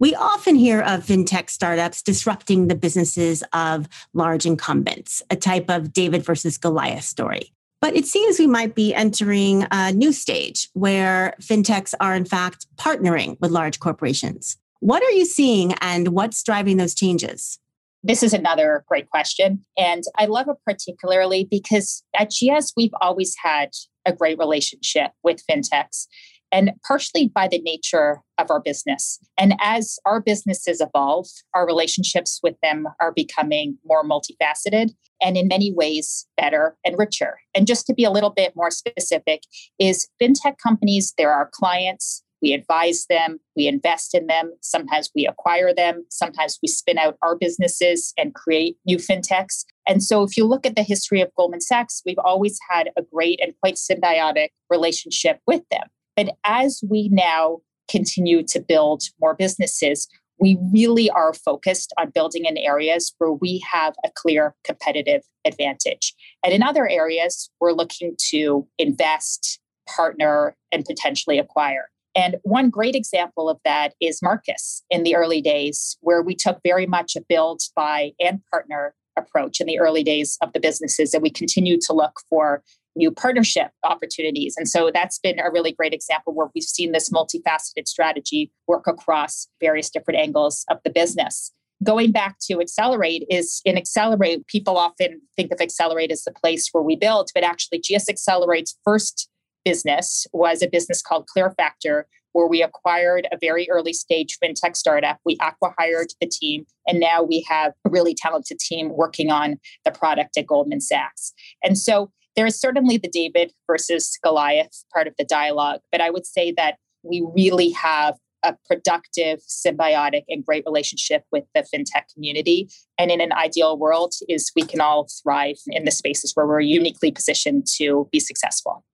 We 0.00 0.14
often 0.14 0.54
hear 0.54 0.80
of 0.80 1.04
fintech 1.04 1.50
startups 1.50 2.02
disrupting 2.02 2.68
the 2.68 2.76
businesses 2.76 3.42
of 3.52 3.88
large 4.14 4.46
incumbents, 4.46 5.22
a 5.28 5.34
type 5.34 5.68
of 5.68 5.92
David 5.92 6.24
versus 6.24 6.56
Goliath 6.56 7.02
story. 7.02 7.52
But 7.80 7.96
it 7.96 8.06
seems 8.06 8.38
we 8.38 8.46
might 8.46 8.74
be 8.74 8.94
entering 8.94 9.66
a 9.72 9.92
new 9.92 10.12
stage 10.12 10.68
where 10.74 11.34
fintechs 11.40 11.94
are, 12.00 12.14
in 12.14 12.24
fact, 12.24 12.66
partnering 12.76 13.40
with 13.40 13.50
large 13.50 13.80
corporations. 13.80 14.56
What 14.80 15.02
are 15.02 15.10
you 15.10 15.24
seeing 15.24 15.74
and 15.80 16.08
what's 16.08 16.42
driving 16.44 16.76
those 16.76 16.94
changes? 16.94 17.58
This 18.04 18.22
is 18.22 18.32
another 18.32 18.84
great 18.88 19.10
question. 19.10 19.64
And 19.76 20.04
I 20.16 20.26
love 20.26 20.48
it 20.48 20.56
particularly 20.64 21.48
because 21.50 22.04
at 22.16 22.30
GS, 22.30 22.72
we've 22.76 22.94
always 23.00 23.34
had 23.42 23.70
a 24.06 24.12
great 24.12 24.38
relationship 24.38 25.10
with 25.24 25.42
fintechs 25.50 26.06
and 26.52 26.72
partially 26.86 27.28
by 27.28 27.48
the 27.48 27.60
nature 27.60 28.20
of 28.38 28.50
our 28.50 28.60
business. 28.60 29.18
And 29.36 29.54
as 29.60 29.98
our 30.04 30.20
businesses 30.20 30.80
evolve, 30.80 31.26
our 31.54 31.66
relationships 31.66 32.40
with 32.42 32.54
them 32.62 32.86
are 33.00 33.12
becoming 33.12 33.78
more 33.84 34.04
multifaceted 34.04 34.90
and 35.20 35.36
in 35.36 35.48
many 35.48 35.72
ways 35.72 36.26
better 36.36 36.76
and 36.84 36.98
richer. 36.98 37.38
And 37.54 37.66
just 37.66 37.86
to 37.86 37.94
be 37.94 38.04
a 38.04 38.10
little 38.10 38.30
bit 38.30 38.54
more 38.54 38.70
specific, 38.70 39.42
is 39.78 40.08
fintech 40.20 40.56
companies, 40.62 41.12
they're 41.16 41.32
our 41.32 41.50
clients. 41.52 42.22
We 42.40 42.52
advise 42.52 43.06
them, 43.10 43.40
we 43.56 43.66
invest 43.66 44.14
in 44.14 44.28
them. 44.28 44.52
Sometimes 44.60 45.10
we 45.14 45.26
acquire 45.26 45.74
them. 45.74 46.04
Sometimes 46.08 46.58
we 46.62 46.68
spin 46.68 46.96
out 46.96 47.16
our 47.20 47.36
businesses 47.36 48.12
and 48.16 48.32
create 48.32 48.76
new 48.86 48.96
fintechs. 48.96 49.64
And 49.88 50.04
so, 50.04 50.22
if 50.22 50.36
you 50.36 50.44
look 50.44 50.64
at 50.64 50.76
the 50.76 50.84
history 50.84 51.20
of 51.20 51.34
Goldman 51.36 51.60
Sachs, 51.60 52.00
we've 52.06 52.18
always 52.18 52.58
had 52.70 52.90
a 52.96 53.02
great 53.02 53.40
and 53.42 53.54
quite 53.60 53.74
symbiotic 53.74 54.50
relationship 54.70 55.40
with 55.48 55.62
them. 55.70 55.88
But 56.18 56.34
as 56.42 56.82
we 56.82 57.08
now 57.12 57.58
continue 57.88 58.42
to 58.42 58.58
build 58.58 59.04
more 59.20 59.36
businesses, 59.36 60.08
we 60.40 60.58
really 60.74 61.08
are 61.10 61.32
focused 61.32 61.94
on 61.96 62.10
building 62.10 62.44
in 62.44 62.58
areas 62.58 63.14
where 63.18 63.30
we 63.30 63.64
have 63.70 63.94
a 64.04 64.10
clear 64.16 64.56
competitive 64.64 65.22
advantage. 65.44 66.12
And 66.44 66.52
in 66.52 66.60
other 66.60 66.88
areas, 66.88 67.50
we're 67.60 67.72
looking 67.72 68.16
to 68.30 68.66
invest, 68.80 69.60
partner, 69.88 70.56
and 70.72 70.84
potentially 70.84 71.38
acquire. 71.38 71.88
And 72.16 72.38
one 72.42 72.68
great 72.68 72.96
example 72.96 73.48
of 73.48 73.60
that 73.64 73.94
is 74.00 74.20
Marcus 74.20 74.82
in 74.90 75.04
the 75.04 75.14
early 75.14 75.40
days, 75.40 75.98
where 76.00 76.20
we 76.20 76.34
took 76.34 76.58
very 76.64 76.86
much 76.86 77.14
a 77.14 77.20
build, 77.28 77.60
buy, 77.76 78.10
and 78.18 78.40
partner 78.50 78.92
approach 79.16 79.60
in 79.60 79.68
the 79.68 79.78
early 79.78 80.02
days 80.02 80.36
of 80.42 80.52
the 80.52 80.58
businesses. 80.58 81.14
And 81.14 81.22
we 81.22 81.30
continue 81.30 81.78
to 81.82 81.92
look 81.92 82.18
for 82.28 82.64
new 82.98 83.10
partnership 83.10 83.70
opportunities. 83.84 84.54
And 84.58 84.68
so 84.68 84.90
that's 84.92 85.18
been 85.18 85.38
a 85.38 85.50
really 85.50 85.72
great 85.72 85.94
example 85.94 86.34
where 86.34 86.48
we've 86.54 86.64
seen 86.64 86.92
this 86.92 87.08
multifaceted 87.10 87.86
strategy 87.86 88.52
work 88.66 88.86
across 88.86 89.46
various 89.60 89.88
different 89.88 90.20
angles 90.20 90.66
of 90.68 90.78
the 90.84 90.90
business. 90.90 91.52
Going 91.84 92.10
back 92.10 92.38
to 92.50 92.60
Accelerate 92.60 93.24
is 93.30 93.62
in 93.64 93.78
Accelerate, 93.78 94.46
people 94.48 94.76
often 94.76 95.22
think 95.36 95.52
of 95.52 95.60
Accelerate 95.60 96.10
as 96.10 96.24
the 96.24 96.32
place 96.32 96.68
where 96.72 96.82
we 96.82 96.96
build, 96.96 97.30
but 97.34 97.44
actually 97.44 97.78
GS 97.78 98.08
Accelerate's 98.08 98.76
first 98.84 99.30
business 99.64 100.26
was 100.32 100.60
a 100.60 100.68
business 100.68 101.00
called 101.00 101.28
ClearFactor, 101.34 102.02
where 102.32 102.46
we 102.46 102.62
acquired 102.62 103.28
a 103.32 103.38
very 103.40 103.68
early 103.70 103.92
stage 103.92 104.38
fintech 104.42 104.76
startup. 104.76 105.18
We 105.24 105.36
acqui-hired 105.38 106.08
the 106.20 106.26
team, 106.26 106.66
and 106.86 107.00
now 107.00 107.22
we 107.22 107.44
have 107.48 107.72
a 107.86 107.90
really 107.90 108.14
talented 108.14 108.58
team 108.58 108.90
working 108.90 109.30
on 109.30 109.56
the 109.84 109.90
product 109.90 110.36
at 110.36 110.46
Goldman 110.46 110.80
Sachs. 110.80 111.32
And 111.62 111.78
so 111.78 112.10
there 112.38 112.46
is 112.46 112.58
certainly 112.58 112.98
the 112.98 113.08
David 113.08 113.52
versus 113.66 114.16
Goliath 114.22 114.84
part 114.94 115.08
of 115.08 115.14
the 115.18 115.24
dialogue, 115.24 115.80
but 115.90 116.00
I 116.00 116.08
would 116.08 116.24
say 116.24 116.52
that 116.56 116.76
we 117.02 117.26
really 117.34 117.70
have 117.70 118.16
a 118.44 118.54
productive, 118.64 119.40
symbiotic, 119.40 120.22
and 120.28 120.46
great 120.46 120.62
relationship 120.64 121.24
with 121.32 121.42
the 121.52 121.62
fintech 121.62 122.04
community. 122.14 122.68
And 122.96 123.10
in 123.10 123.20
an 123.20 123.32
ideal 123.32 123.76
world, 123.76 124.14
is 124.28 124.52
we 124.54 124.62
can 124.62 124.80
all 124.80 125.08
thrive 125.20 125.56
in 125.66 125.84
the 125.84 125.90
spaces 125.90 126.30
where 126.36 126.46
we're 126.46 126.60
uniquely 126.60 127.10
positioned 127.10 127.66
to 127.78 128.08
be 128.12 128.20
successful. 128.20 128.84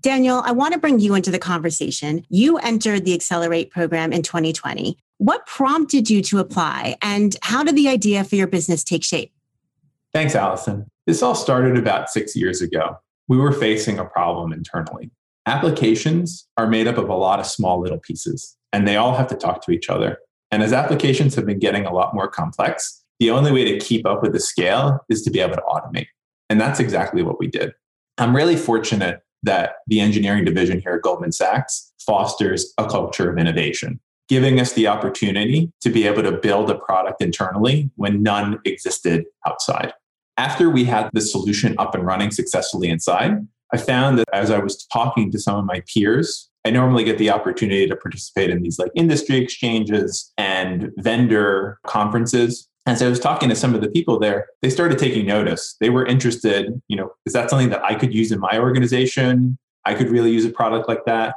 Daniel, 0.00 0.42
I 0.44 0.50
want 0.50 0.74
to 0.74 0.80
bring 0.80 0.98
you 0.98 1.14
into 1.14 1.30
the 1.30 1.38
conversation. 1.38 2.26
You 2.28 2.58
entered 2.58 3.04
the 3.04 3.14
Accelerate 3.14 3.70
program 3.70 4.12
in 4.12 4.22
2020. 4.22 4.98
What 5.18 5.46
prompted 5.46 6.10
you 6.10 6.22
to 6.22 6.40
apply, 6.40 6.96
and 7.02 7.36
how 7.42 7.62
did 7.62 7.76
the 7.76 7.88
idea 7.88 8.24
for 8.24 8.34
your 8.34 8.48
business 8.48 8.82
take 8.82 9.04
shape? 9.04 9.32
Thanks, 10.12 10.34
Allison. 10.34 10.90
This 11.10 11.24
all 11.24 11.34
started 11.34 11.76
about 11.76 12.08
six 12.08 12.36
years 12.36 12.62
ago. 12.62 12.96
We 13.26 13.36
were 13.36 13.50
facing 13.50 13.98
a 13.98 14.04
problem 14.04 14.52
internally. 14.52 15.10
Applications 15.44 16.46
are 16.56 16.68
made 16.68 16.86
up 16.86 16.98
of 16.98 17.08
a 17.08 17.16
lot 17.16 17.40
of 17.40 17.46
small 17.46 17.80
little 17.80 17.98
pieces, 17.98 18.56
and 18.72 18.86
they 18.86 18.94
all 18.94 19.16
have 19.16 19.26
to 19.26 19.34
talk 19.34 19.66
to 19.66 19.72
each 19.72 19.90
other. 19.90 20.18
And 20.52 20.62
as 20.62 20.72
applications 20.72 21.34
have 21.34 21.46
been 21.46 21.58
getting 21.58 21.84
a 21.84 21.92
lot 21.92 22.14
more 22.14 22.28
complex, 22.28 23.02
the 23.18 23.28
only 23.28 23.50
way 23.50 23.64
to 23.64 23.84
keep 23.84 24.06
up 24.06 24.22
with 24.22 24.32
the 24.32 24.38
scale 24.38 25.00
is 25.08 25.22
to 25.22 25.32
be 25.32 25.40
able 25.40 25.56
to 25.56 25.62
automate. 25.62 26.06
And 26.48 26.60
that's 26.60 26.78
exactly 26.78 27.24
what 27.24 27.40
we 27.40 27.48
did. 27.48 27.72
I'm 28.16 28.36
really 28.36 28.54
fortunate 28.54 29.20
that 29.42 29.78
the 29.88 29.98
engineering 29.98 30.44
division 30.44 30.80
here 30.80 30.92
at 30.92 31.02
Goldman 31.02 31.32
Sachs 31.32 31.92
fosters 32.06 32.72
a 32.78 32.88
culture 32.88 33.28
of 33.28 33.36
innovation, 33.36 33.98
giving 34.28 34.60
us 34.60 34.74
the 34.74 34.86
opportunity 34.86 35.72
to 35.80 35.90
be 35.90 36.06
able 36.06 36.22
to 36.22 36.30
build 36.30 36.70
a 36.70 36.78
product 36.78 37.20
internally 37.20 37.90
when 37.96 38.22
none 38.22 38.60
existed 38.64 39.24
outside. 39.44 39.92
After 40.40 40.70
we 40.70 40.84
had 40.84 41.10
the 41.12 41.20
solution 41.20 41.74
up 41.76 41.94
and 41.94 42.06
running 42.06 42.30
successfully 42.30 42.88
inside, 42.88 43.46
I 43.74 43.76
found 43.76 44.18
that 44.18 44.28
as 44.32 44.50
I 44.50 44.58
was 44.58 44.86
talking 44.86 45.30
to 45.32 45.38
some 45.38 45.56
of 45.56 45.66
my 45.66 45.82
peers, 45.86 46.48
I 46.64 46.70
normally 46.70 47.04
get 47.04 47.18
the 47.18 47.28
opportunity 47.28 47.86
to 47.86 47.94
participate 47.94 48.48
in 48.48 48.62
these 48.62 48.78
like 48.78 48.90
industry 48.94 49.36
exchanges 49.36 50.32
and 50.38 50.92
vendor 50.96 51.78
conferences. 51.86 52.66
As 52.86 53.02
I 53.02 53.08
was 53.08 53.20
talking 53.20 53.50
to 53.50 53.54
some 53.54 53.74
of 53.74 53.82
the 53.82 53.90
people 53.90 54.18
there, 54.18 54.46
they 54.62 54.70
started 54.70 54.98
taking 54.98 55.26
notice. 55.26 55.76
They 55.78 55.90
were 55.90 56.06
interested, 56.06 56.80
you 56.88 56.96
know, 56.96 57.12
is 57.26 57.34
that 57.34 57.50
something 57.50 57.68
that 57.68 57.84
I 57.84 57.94
could 57.94 58.14
use 58.14 58.32
in 58.32 58.40
my 58.40 58.58
organization? 58.58 59.58
I 59.84 59.92
could 59.92 60.08
really 60.08 60.30
use 60.30 60.46
a 60.46 60.50
product 60.50 60.88
like 60.88 61.04
that. 61.04 61.34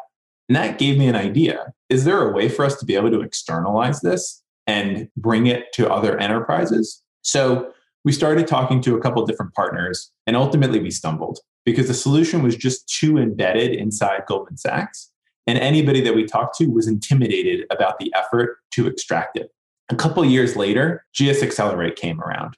And 0.48 0.56
that 0.56 0.80
gave 0.80 0.98
me 0.98 1.10
an 1.10 1.18
idea. 1.18 1.74
Is 1.90 2.06
there 2.06 2.22
a 2.22 2.32
way 2.32 2.48
for 2.48 2.64
us 2.64 2.78
to 2.78 2.86
be 2.86 2.96
able 2.96 3.12
to 3.12 3.20
externalize 3.20 4.00
this 4.00 4.42
and 4.66 5.10
bring 5.18 5.48
it 5.48 5.74
to 5.74 5.92
other 5.92 6.18
enterprises? 6.20 7.02
So 7.22 7.74
we 8.04 8.12
started 8.12 8.48
talking 8.48 8.82
to 8.82 8.96
a 8.96 9.02
couple 9.02 9.26
different 9.26 9.54
partners, 9.54 10.12
and 10.28 10.36
ultimately 10.36 10.80
we 10.80 10.92
stumbled 10.92 11.40
because 11.66 11.88
the 11.88 11.94
solution 11.94 12.44
was 12.44 12.56
just 12.56 12.88
too 12.88 13.18
embedded 13.18 13.72
inside 13.74 14.24
Goldman 14.28 14.58
Sachs. 14.58 15.10
And 15.48 15.58
anybody 15.58 16.02
that 16.02 16.16
we 16.16 16.26
talked 16.26 16.58
to 16.58 16.68
was 16.68 16.88
intimidated 16.88 17.66
about 17.70 18.00
the 18.00 18.14
effort 18.16 18.58
to 18.72 18.88
extract 18.88 19.38
it. 19.38 19.52
A 19.90 19.96
couple 19.96 20.24
years 20.24 20.56
later, 20.56 21.06
GS 21.14 21.44
Accelerate 21.44 21.96
came 21.96 22.22
around. 22.22 22.56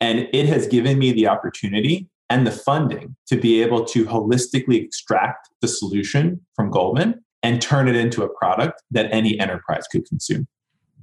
And 0.00 0.28
it 0.32 0.46
has 0.46 0.66
given 0.66 0.98
me 0.98 1.12
the 1.12 1.28
opportunity 1.28 2.08
and 2.30 2.46
the 2.46 2.50
funding 2.50 3.16
to 3.26 3.36
be 3.36 3.62
able 3.62 3.84
to 3.84 4.06
holistically 4.06 4.82
extract 4.82 5.48
the 5.60 5.68
solution 5.68 6.40
from 6.56 6.70
Goldman 6.70 7.22
and 7.42 7.60
turn 7.60 7.88
it 7.88 7.96
into 7.96 8.22
a 8.22 8.28
product 8.28 8.82
that 8.90 9.12
any 9.12 9.38
enterprise 9.38 9.86
could 9.90 10.06
consume. 10.06 10.46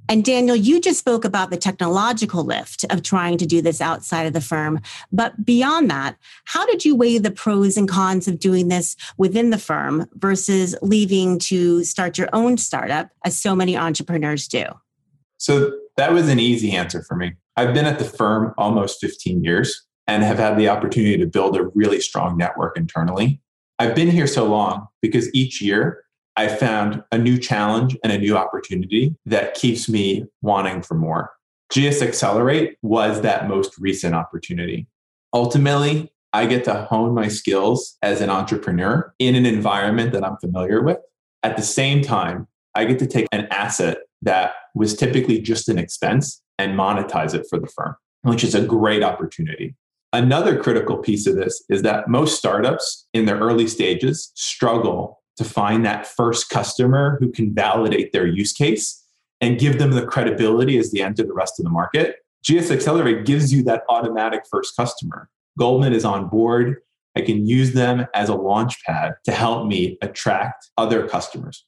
And 0.08 0.24
Daniel, 0.24 0.56
you 0.56 0.80
just 0.80 0.98
spoke 0.98 1.24
about 1.24 1.50
the 1.50 1.56
technological 1.56 2.44
lift 2.44 2.84
of 2.90 3.02
trying 3.02 3.38
to 3.38 3.46
do 3.46 3.62
this 3.62 3.80
outside 3.80 4.26
of 4.26 4.32
the 4.32 4.40
firm. 4.40 4.80
But 5.10 5.44
beyond 5.44 5.90
that, 5.90 6.16
how 6.44 6.66
did 6.66 6.84
you 6.84 6.94
weigh 6.94 7.18
the 7.18 7.30
pros 7.30 7.76
and 7.76 7.88
cons 7.88 8.28
of 8.28 8.38
doing 8.38 8.68
this 8.68 8.96
within 9.16 9.50
the 9.50 9.58
firm 9.58 10.06
versus 10.14 10.74
leaving 10.82 11.38
to 11.40 11.84
start 11.84 12.18
your 12.18 12.28
own 12.32 12.58
startup, 12.58 13.10
as 13.24 13.38
so 13.38 13.54
many 13.54 13.76
entrepreneurs 13.76 14.48
do? 14.48 14.64
So 15.38 15.72
that 15.96 16.12
was 16.12 16.28
an 16.28 16.38
easy 16.38 16.72
answer 16.72 17.02
for 17.02 17.16
me. 17.16 17.32
I've 17.56 17.74
been 17.74 17.86
at 17.86 17.98
the 17.98 18.04
firm 18.04 18.54
almost 18.58 19.00
15 19.00 19.42
years 19.44 19.86
and 20.06 20.22
have 20.22 20.38
had 20.38 20.58
the 20.58 20.68
opportunity 20.68 21.16
to 21.18 21.26
build 21.26 21.56
a 21.56 21.68
really 21.74 22.00
strong 22.00 22.36
network 22.36 22.76
internally. 22.76 23.40
I've 23.78 23.94
been 23.94 24.10
here 24.10 24.26
so 24.26 24.46
long 24.46 24.88
because 25.00 25.32
each 25.34 25.60
year 25.60 26.04
I 26.36 26.48
found 26.48 27.02
a 27.12 27.18
new 27.18 27.38
challenge 27.38 27.96
and 28.02 28.12
a 28.12 28.18
new 28.18 28.36
opportunity 28.36 29.14
that 29.26 29.54
keeps 29.54 29.88
me 29.88 30.24
wanting 30.40 30.82
for 30.82 30.94
more. 30.94 31.30
GS 31.72 32.02
Accelerate 32.02 32.76
was 32.82 33.20
that 33.22 33.48
most 33.48 33.78
recent 33.78 34.14
opportunity. 34.14 34.86
Ultimately, 35.34 36.12
I 36.32 36.46
get 36.46 36.64
to 36.64 36.74
hone 36.74 37.14
my 37.14 37.28
skills 37.28 37.96
as 38.02 38.20
an 38.20 38.30
entrepreneur 38.30 39.12
in 39.18 39.34
an 39.34 39.46
environment 39.46 40.12
that 40.12 40.24
I'm 40.24 40.36
familiar 40.38 40.82
with. 40.82 40.98
At 41.42 41.56
the 41.56 41.62
same 41.62 42.02
time, 42.02 42.48
I 42.74 42.84
get 42.86 42.98
to 43.00 43.06
take 43.06 43.26
an 43.32 43.48
asset 43.50 43.98
that 44.22 44.52
was 44.74 44.96
typically 44.96 45.40
just 45.40 45.68
an 45.68 45.78
expense 45.78 46.42
and 46.58 46.78
monetize 46.78 47.34
it 47.34 47.46
for 47.50 47.58
the 47.58 47.66
firm, 47.66 47.96
which 48.22 48.44
is 48.44 48.54
a 48.54 48.64
great 48.64 49.02
opportunity. 49.02 49.74
Another 50.14 50.58
critical 50.58 50.98
piece 50.98 51.26
of 51.26 51.36
this 51.36 51.64
is 51.68 51.82
that 51.82 52.08
most 52.08 52.36
startups 52.36 53.06
in 53.14 53.24
their 53.24 53.38
early 53.38 53.66
stages 53.66 54.30
struggle 54.34 55.21
to 55.36 55.44
find 55.44 55.84
that 55.84 56.06
first 56.06 56.50
customer 56.50 57.16
who 57.20 57.30
can 57.30 57.54
validate 57.54 58.12
their 58.12 58.26
use 58.26 58.52
case 58.52 59.02
and 59.40 59.58
give 59.58 59.78
them 59.78 59.90
the 59.90 60.06
credibility 60.06 60.78
as 60.78 60.92
they 60.92 61.02
enter 61.02 61.24
the 61.24 61.32
rest 61.32 61.58
of 61.58 61.64
the 61.64 61.70
market. 61.70 62.16
GS 62.44 62.70
Accelerate 62.70 63.24
gives 63.24 63.52
you 63.52 63.62
that 63.64 63.82
automatic 63.88 64.42
first 64.50 64.76
customer. 64.76 65.28
Goldman 65.58 65.92
is 65.92 66.04
on 66.04 66.28
board. 66.28 66.76
I 67.16 67.20
can 67.20 67.46
use 67.46 67.72
them 67.72 68.06
as 68.14 68.28
a 68.28 68.34
launch 68.34 68.82
pad 68.84 69.14
to 69.24 69.32
help 69.32 69.66
me 69.66 69.98
attract 70.00 70.70
other 70.78 71.06
customers. 71.06 71.64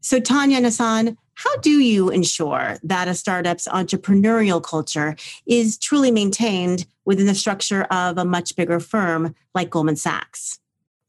So, 0.00 0.18
Tanya 0.18 0.56
and 0.56 0.66
Hassan, 0.66 1.16
how 1.34 1.56
do 1.58 1.70
you 1.70 2.10
ensure 2.10 2.78
that 2.82 3.08
a 3.08 3.14
startup's 3.14 3.68
entrepreneurial 3.68 4.62
culture 4.62 5.14
is 5.46 5.78
truly 5.78 6.10
maintained 6.10 6.86
within 7.04 7.26
the 7.26 7.34
structure 7.34 7.82
of 7.84 8.18
a 8.18 8.24
much 8.24 8.56
bigger 8.56 8.80
firm 8.80 9.34
like 9.54 9.70
Goldman 9.70 9.96
Sachs? 9.96 10.58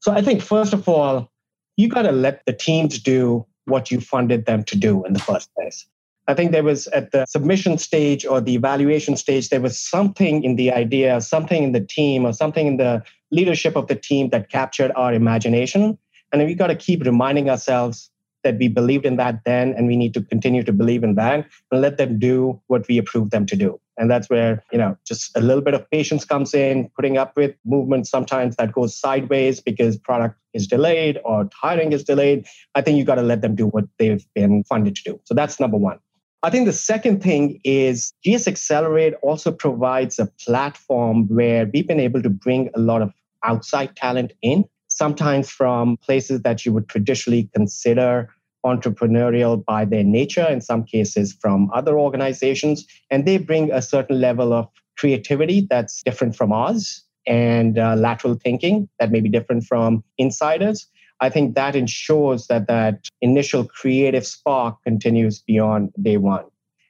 So, 0.00 0.12
I 0.12 0.22
think, 0.22 0.42
first 0.42 0.72
of 0.72 0.88
all, 0.88 1.30
you 1.76 1.88
got 1.88 2.02
to 2.02 2.12
let 2.12 2.44
the 2.46 2.52
teams 2.52 2.98
do 2.98 3.46
what 3.66 3.90
you 3.90 4.00
funded 4.00 4.46
them 4.46 4.64
to 4.64 4.76
do 4.76 5.04
in 5.04 5.12
the 5.12 5.18
first 5.18 5.52
place. 5.54 5.86
I 6.26 6.34
think 6.34 6.52
there 6.52 6.62
was 6.62 6.86
at 6.88 7.12
the 7.12 7.26
submission 7.26 7.76
stage 7.76 8.24
or 8.24 8.40
the 8.40 8.54
evaluation 8.54 9.16
stage, 9.16 9.50
there 9.50 9.60
was 9.60 9.78
something 9.78 10.42
in 10.42 10.56
the 10.56 10.72
idea, 10.72 11.20
something 11.20 11.62
in 11.62 11.72
the 11.72 11.80
team, 11.80 12.24
or 12.24 12.32
something 12.32 12.66
in 12.66 12.76
the 12.78 13.02
leadership 13.30 13.76
of 13.76 13.88
the 13.88 13.94
team 13.94 14.30
that 14.30 14.48
captured 14.48 14.90
our 14.96 15.12
imagination. 15.12 15.98
And 16.32 16.44
we 16.46 16.54
got 16.54 16.68
to 16.68 16.76
keep 16.76 17.04
reminding 17.04 17.50
ourselves 17.50 18.10
that 18.42 18.58
we 18.58 18.68
believed 18.68 19.04
in 19.06 19.16
that 19.16 19.40
then 19.44 19.74
and 19.74 19.86
we 19.86 19.96
need 19.96 20.14
to 20.14 20.22
continue 20.22 20.62
to 20.62 20.72
believe 20.72 21.02
in 21.02 21.14
that 21.16 21.46
and 21.70 21.80
let 21.80 21.98
them 21.98 22.18
do 22.18 22.60
what 22.68 22.86
we 22.88 22.98
approve 22.98 23.30
them 23.30 23.46
to 23.46 23.56
do 23.56 23.80
and 23.96 24.10
that's 24.10 24.28
where 24.28 24.62
you 24.72 24.78
know 24.78 24.96
just 25.06 25.36
a 25.36 25.40
little 25.40 25.62
bit 25.62 25.74
of 25.74 25.88
patience 25.90 26.24
comes 26.24 26.54
in 26.54 26.90
putting 26.96 27.16
up 27.16 27.36
with 27.36 27.54
movement 27.64 28.06
sometimes 28.06 28.56
that 28.56 28.72
goes 28.72 28.96
sideways 28.98 29.60
because 29.60 29.96
product 29.96 30.36
is 30.52 30.66
delayed 30.66 31.20
or 31.24 31.48
hiring 31.52 31.92
is 31.92 32.04
delayed. 32.04 32.46
I 32.74 32.80
think 32.80 32.98
you 32.98 33.04
got 33.04 33.16
to 33.16 33.22
let 33.22 33.42
them 33.42 33.54
do 33.54 33.66
what 33.66 33.84
they've 33.98 34.24
been 34.34 34.64
funded 34.64 34.96
to 34.96 35.02
do. 35.04 35.20
So 35.24 35.34
that's 35.34 35.58
number 35.58 35.76
one. 35.76 35.98
I 36.42 36.50
think 36.50 36.66
the 36.66 36.74
second 36.74 37.22
thing 37.22 37.58
is 37.64 38.12
GS 38.24 38.46
Accelerate 38.46 39.14
also 39.22 39.50
provides 39.50 40.18
a 40.18 40.26
platform 40.44 41.26
where 41.28 41.68
we've 41.72 41.88
been 41.88 42.00
able 42.00 42.22
to 42.22 42.30
bring 42.30 42.70
a 42.74 42.80
lot 42.80 43.00
of 43.00 43.12
outside 43.42 43.96
talent 43.96 44.32
in 44.42 44.64
sometimes 44.88 45.50
from 45.50 45.96
places 45.98 46.42
that 46.42 46.64
you 46.64 46.72
would 46.72 46.88
traditionally 46.88 47.50
consider 47.54 48.28
entrepreneurial 48.64 49.64
by 49.64 49.84
their 49.84 50.04
nature, 50.04 50.46
in 50.48 50.60
some 50.60 50.84
cases 50.84 51.36
from 51.40 51.70
other 51.72 51.98
organizations. 51.98 52.86
And 53.10 53.24
they 53.24 53.38
bring 53.38 53.70
a 53.70 53.82
certain 53.82 54.20
level 54.20 54.52
of 54.52 54.68
creativity 54.96 55.66
that's 55.68 56.02
different 56.02 56.36
from 56.36 56.52
ours 56.52 57.04
and 57.26 57.78
uh, 57.78 57.94
lateral 57.96 58.34
thinking 58.34 58.88
that 58.98 59.10
may 59.10 59.20
be 59.20 59.28
different 59.28 59.64
from 59.64 60.04
insiders. 60.18 60.86
I 61.20 61.30
think 61.30 61.54
that 61.54 61.76
ensures 61.76 62.48
that 62.48 62.66
that 62.68 63.08
initial 63.20 63.64
creative 63.64 64.26
spark 64.26 64.82
continues 64.82 65.40
beyond 65.40 65.92
day 66.02 66.16
one. 66.16 66.44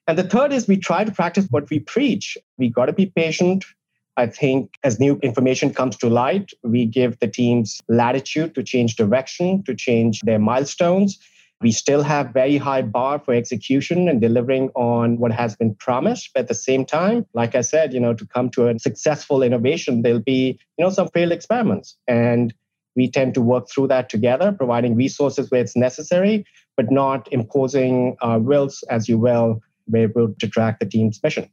And 0.07 0.19
the 0.19 0.25
third 0.25 0.53
is 0.53 0.69
we 0.69 0.77
try 0.77 1.05
to 1.05 1.13
practice 1.13 1.47
what 1.51 1.71
we 1.71 1.79
preach. 1.79 2.37
We 2.59 2.69
got 2.69 2.87
to 2.87 2.93
be 2.93 3.07
patient. 3.07 3.65
I 4.17 4.27
think 4.27 4.75
as 4.83 5.01
new 5.01 5.19
information 5.23 5.73
comes 5.73 5.97
to 5.99 6.09
light, 6.09 6.53
we 6.63 6.87
give 6.87 7.19
the 7.19 7.29
teams 7.29 7.81
latitude 7.89 8.55
to 8.55 8.63
change 8.63 8.97
direction, 8.97 9.65
to 9.65 9.75
change 9.75 10.21
their 10.21 10.39
milestones. 10.39 11.19
We 11.65 11.73
still 11.73 12.03
have 12.03 12.35
very 12.35 12.59
high 12.59 12.83
bar 12.83 13.19
for 13.19 13.33
execution 13.33 14.07
and 14.07 14.21
delivering 14.21 14.69
on 14.75 15.17
what 15.17 15.33
has 15.33 15.57
been 15.57 15.75
promised. 15.77 16.29
But 16.35 16.41
at 16.41 16.49
the 16.49 16.55
same 16.55 16.85
time, 16.85 17.25
like 17.33 17.55
I 17.55 17.63
said, 17.63 17.95
you 17.95 18.01
know, 18.01 18.13
to 18.13 18.27
come 18.27 18.51
to 18.51 18.69
a 18.69 18.79
successful 18.79 19.43
innovation, 19.43 20.03
there'll 20.03 20.21
be, 20.21 20.59
you 20.77 20.85
know, 20.85 20.91
some 20.91 21.09
failed 21.09 21.33
experiments. 21.33 21.97
And 22.07 22.53
we 22.97 23.11
tend 23.11 23.33
to 23.33 23.41
work 23.41 23.71
through 23.71 23.89
that 23.89 24.11
together, 24.11 24.53
providing 24.53 24.95
resources 24.95 25.51
where 25.51 25.63
it's 25.63 25.75
necessary, 25.75 26.45
but 26.77 26.91
not 26.91 27.33
imposing 27.33 28.19
our 28.21 28.39
wills, 28.39 28.85
as 28.91 29.09
you 29.09 29.17
will, 29.17 29.63
be 29.91 30.01
able 30.01 30.35
to 30.41 30.47
track 30.47 30.81
the 30.81 30.87
team's 30.87 31.19
mission. 31.23 31.49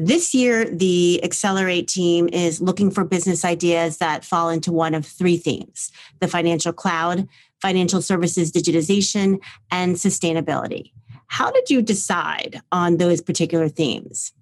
This 0.00 0.32
year, 0.32 0.64
the 0.64 1.20
Accelerate 1.24 1.88
team 1.88 2.28
is 2.28 2.60
looking 2.60 2.88
for 2.88 3.02
business 3.02 3.44
ideas 3.44 3.98
that 3.98 4.24
fall 4.24 4.48
into 4.48 4.70
one 4.70 4.94
of 4.94 5.04
three 5.04 5.36
themes 5.36 5.90
the 6.20 6.28
financial 6.28 6.72
cloud, 6.72 7.26
financial 7.60 8.00
services 8.00 8.52
digitization, 8.52 9.40
and 9.72 9.96
sustainability. 9.96 10.92
How 11.26 11.50
did 11.50 11.68
you 11.68 11.82
decide 11.82 12.60
on 12.70 12.98
those 12.98 13.20
particular 13.20 13.68
themes? 13.68 14.32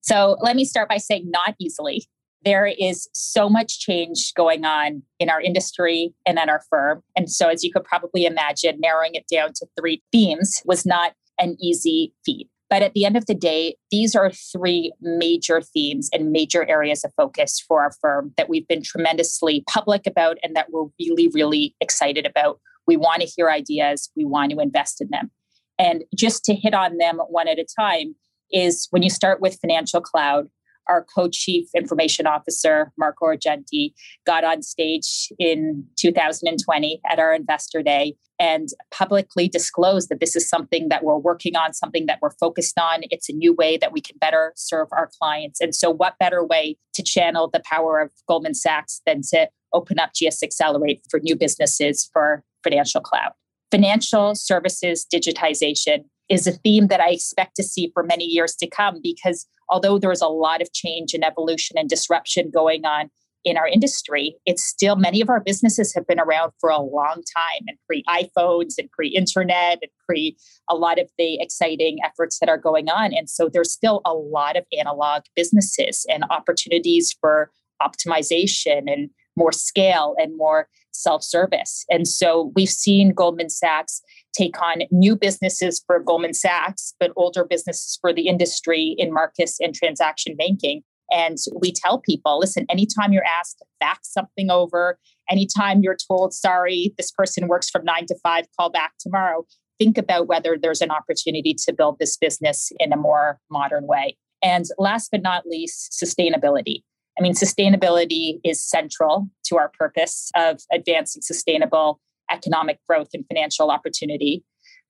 So, 0.00 0.38
let 0.40 0.56
me 0.56 0.64
start 0.64 0.88
by 0.88 0.96
saying 0.96 1.30
not 1.30 1.54
easily. 1.60 2.08
There 2.44 2.66
is 2.66 3.08
so 3.12 3.48
much 3.48 3.78
change 3.78 4.34
going 4.34 4.64
on 4.64 5.04
in 5.20 5.30
our 5.30 5.40
industry 5.40 6.14
and 6.26 6.36
at 6.36 6.48
our 6.48 6.62
firm. 6.68 7.04
And 7.14 7.30
so, 7.30 7.48
as 7.48 7.62
you 7.62 7.72
could 7.72 7.84
probably 7.84 8.26
imagine, 8.26 8.80
narrowing 8.80 9.14
it 9.14 9.26
down 9.32 9.52
to 9.54 9.66
three 9.78 10.02
themes 10.10 10.62
was 10.64 10.84
not 10.84 11.12
an 11.38 11.56
easy 11.60 12.12
feat. 12.24 12.48
But 12.68 12.82
at 12.82 12.94
the 12.94 13.04
end 13.04 13.16
of 13.16 13.26
the 13.26 13.34
day, 13.34 13.76
these 13.90 14.16
are 14.16 14.30
three 14.30 14.92
major 15.00 15.60
themes 15.60 16.10
and 16.12 16.32
major 16.32 16.68
areas 16.68 17.04
of 17.04 17.12
focus 17.16 17.62
for 17.66 17.80
our 17.80 17.92
firm 18.00 18.32
that 18.36 18.48
we've 18.48 18.66
been 18.66 18.82
tremendously 18.82 19.62
public 19.68 20.06
about 20.06 20.38
and 20.42 20.56
that 20.56 20.70
we're 20.70 20.88
really, 20.98 21.28
really 21.32 21.76
excited 21.80 22.26
about. 22.26 22.58
We 22.86 22.96
want 22.96 23.22
to 23.22 23.28
hear 23.28 23.50
ideas, 23.50 24.10
we 24.16 24.24
want 24.24 24.50
to 24.52 24.58
invest 24.58 25.00
in 25.00 25.08
them. 25.10 25.30
And 25.78 26.04
just 26.14 26.44
to 26.46 26.54
hit 26.54 26.74
on 26.74 26.98
them 26.98 27.18
one 27.28 27.48
at 27.48 27.58
a 27.58 27.66
time 27.78 28.16
is 28.50 28.88
when 28.90 29.02
you 29.02 29.10
start 29.10 29.40
with 29.40 29.58
financial 29.60 30.00
cloud, 30.00 30.46
our 30.88 31.04
co-chief 31.14 31.68
information 31.74 32.26
officer 32.26 32.92
marco 32.96 33.26
argenti 33.26 33.92
got 34.24 34.44
on 34.44 34.62
stage 34.62 35.32
in 35.38 35.84
2020 35.96 37.00
at 37.10 37.18
our 37.18 37.34
investor 37.34 37.82
day 37.82 38.14
and 38.38 38.68
publicly 38.90 39.48
disclose 39.48 40.08
that 40.08 40.20
this 40.20 40.36
is 40.36 40.48
something 40.48 40.88
that 40.88 41.02
we're 41.02 41.16
working 41.16 41.56
on 41.56 41.72
something 41.72 42.06
that 42.06 42.18
we're 42.20 42.30
focused 42.30 42.78
on. 42.78 43.00
It's 43.10 43.28
a 43.28 43.32
new 43.32 43.54
way 43.54 43.76
that 43.78 43.92
we 43.92 44.00
can 44.00 44.16
better 44.18 44.52
serve 44.56 44.88
our 44.92 45.10
clients. 45.18 45.60
And 45.60 45.74
so 45.74 45.90
what 45.90 46.18
better 46.18 46.44
way 46.44 46.76
to 46.94 47.02
channel 47.02 47.48
the 47.50 47.62
power 47.64 48.00
of 48.00 48.10
goldman 48.28 48.54
sachs 48.54 49.00
than 49.06 49.22
to 49.30 49.48
open 49.72 49.98
up 49.98 50.10
gs 50.12 50.42
accelerate 50.42 51.02
for 51.10 51.20
new 51.20 51.36
businesses 51.36 52.08
for 52.12 52.44
financial 52.62 53.00
cloud? 53.00 53.32
Financial 53.70 54.34
services 54.34 55.06
digitization 55.12 56.04
is 56.28 56.46
a 56.46 56.52
theme 56.52 56.88
that 56.88 57.00
I 57.00 57.10
expect 57.10 57.56
to 57.56 57.62
see 57.62 57.90
for 57.94 58.02
many 58.02 58.24
years 58.24 58.54
to 58.56 58.66
come 58.68 59.00
because 59.02 59.46
although 59.68 59.98
there 59.98 60.12
is 60.12 60.20
a 60.20 60.28
lot 60.28 60.60
of 60.60 60.72
change 60.72 61.14
and 61.14 61.24
evolution 61.24 61.78
and 61.78 61.88
disruption 61.88 62.50
going 62.50 62.84
on 62.84 63.10
in 63.46 63.56
our 63.56 63.68
industry, 63.68 64.36
it's 64.44 64.64
still 64.64 64.96
many 64.96 65.20
of 65.20 65.30
our 65.30 65.38
businesses 65.38 65.94
have 65.94 66.04
been 66.04 66.18
around 66.18 66.50
for 66.60 66.68
a 66.68 66.80
long 66.80 67.22
time 67.34 67.62
and 67.68 67.78
pre 67.86 68.02
iPhones 68.02 68.74
and 68.76 68.90
pre 68.90 69.08
internet 69.08 69.78
and 69.80 69.90
pre 70.04 70.36
a 70.68 70.74
lot 70.74 70.98
of 70.98 71.08
the 71.16 71.40
exciting 71.40 71.98
efforts 72.04 72.40
that 72.40 72.48
are 72.48 72.58
going 72.58 72.90
on. 72.90 73.14
And 73.14 73.30
so 73.30 73.48
there's 73.48 73.72
still 73.72 74.02
a 74.04 74.12
lot 74.12 74.56
of 74.56 74.64
analog 74.76 75.22
businesses 75.36 76.04
and 76.08 76.24
opportunities 76.28 77.16
for 77.20 77.52
optimization 77.80 78.92
and 78.92 79.10
more 79.36 79.52
scale 79.52 80.16
and 80.18 80.36
more 80.36 80.68
self 80.90 81.22
service. 81.22 81.84
And 81.88 82.08
so 82.08 82.52
we've 82.56 82.68
seen 82.68 83.14
Goldman 83.14 83.50
Sachs 83.50 84.02
take 84.36 84.60
on 84.60 84.82
new 84.90 85.14
businesses 85.14 85.84
for 85.86 86.00
Goldman 86.00 86.34
Sachs, 86.34 86.94
but 86.98 87.12
older 87.14 87.44
businesses 87.44 87.96
for 88.00 88.12
the 88.12 88.26
industry 88.26 88.96
in 88.98 89.12
Marcus 89.12 89.60
and 89.60 89.72
transaction 89.72 90.34
banking. 90.36 90.82
And 91.10 91.38
we 91.60 91.72
tell 91.72 92.00
people 92.00 92.38
listen, 92.38 92.66
anytime 92.68 93.12
you're 93.12 93.24
asked 93.24 93.58
to 93.58 93.64
fax 93.80 94.12
something 94.12 94.50
over, 94.50 94.98
anytime 95.30 95.80
you're 95.82 95.96
told, 96.08 96.32
sorry, 96.32 96.94
this 96.96 97.10
person 97.10 97.48
works 97.48 97.70
from 97.70 97.84
nine 97.84 98.06
to 98.06 98.16
five, 98.22 98.46
call 98.58 98.70
back 98.70 98.92
tomorrow, 98.98 99.44
think 99.78 99.98
about 99.98 100.26
whether 100.26 100.56
there's 100.60 100.80
an 100.80 100.90
opportunity 100.90 101.54
to 101.66 101.72
build 101.72 101.98
this 101.98 102.16
business 102.16 102.72
in 102.78 102.92
a 102.92 102.96
more 102.96 103.38
modern 103.50 103.86
way. 103.86 104.16
And 104.42 104.64
last 104.78 105.10
but 105.10 105.22
not 105.22 105.46
least, 105.46 105.96
sustainability. 106.02 106.82
I 107.18 107.22
mean, 107.22 107.34
sustainability 107.34 108.40
is 108.44 108.62
central 108.62 109.28
to 109.46 109.56
our 109.56 109.70
purpose 109.78 110.30
of 110.36 110.60
advancing 110.70 111.22
sustainable 111.22 112.00
economic 112.30 112.78
growth 112.88 113.08
and 113.14 113.24
financial 113.26 113.70
opportunity. 113.70 114.44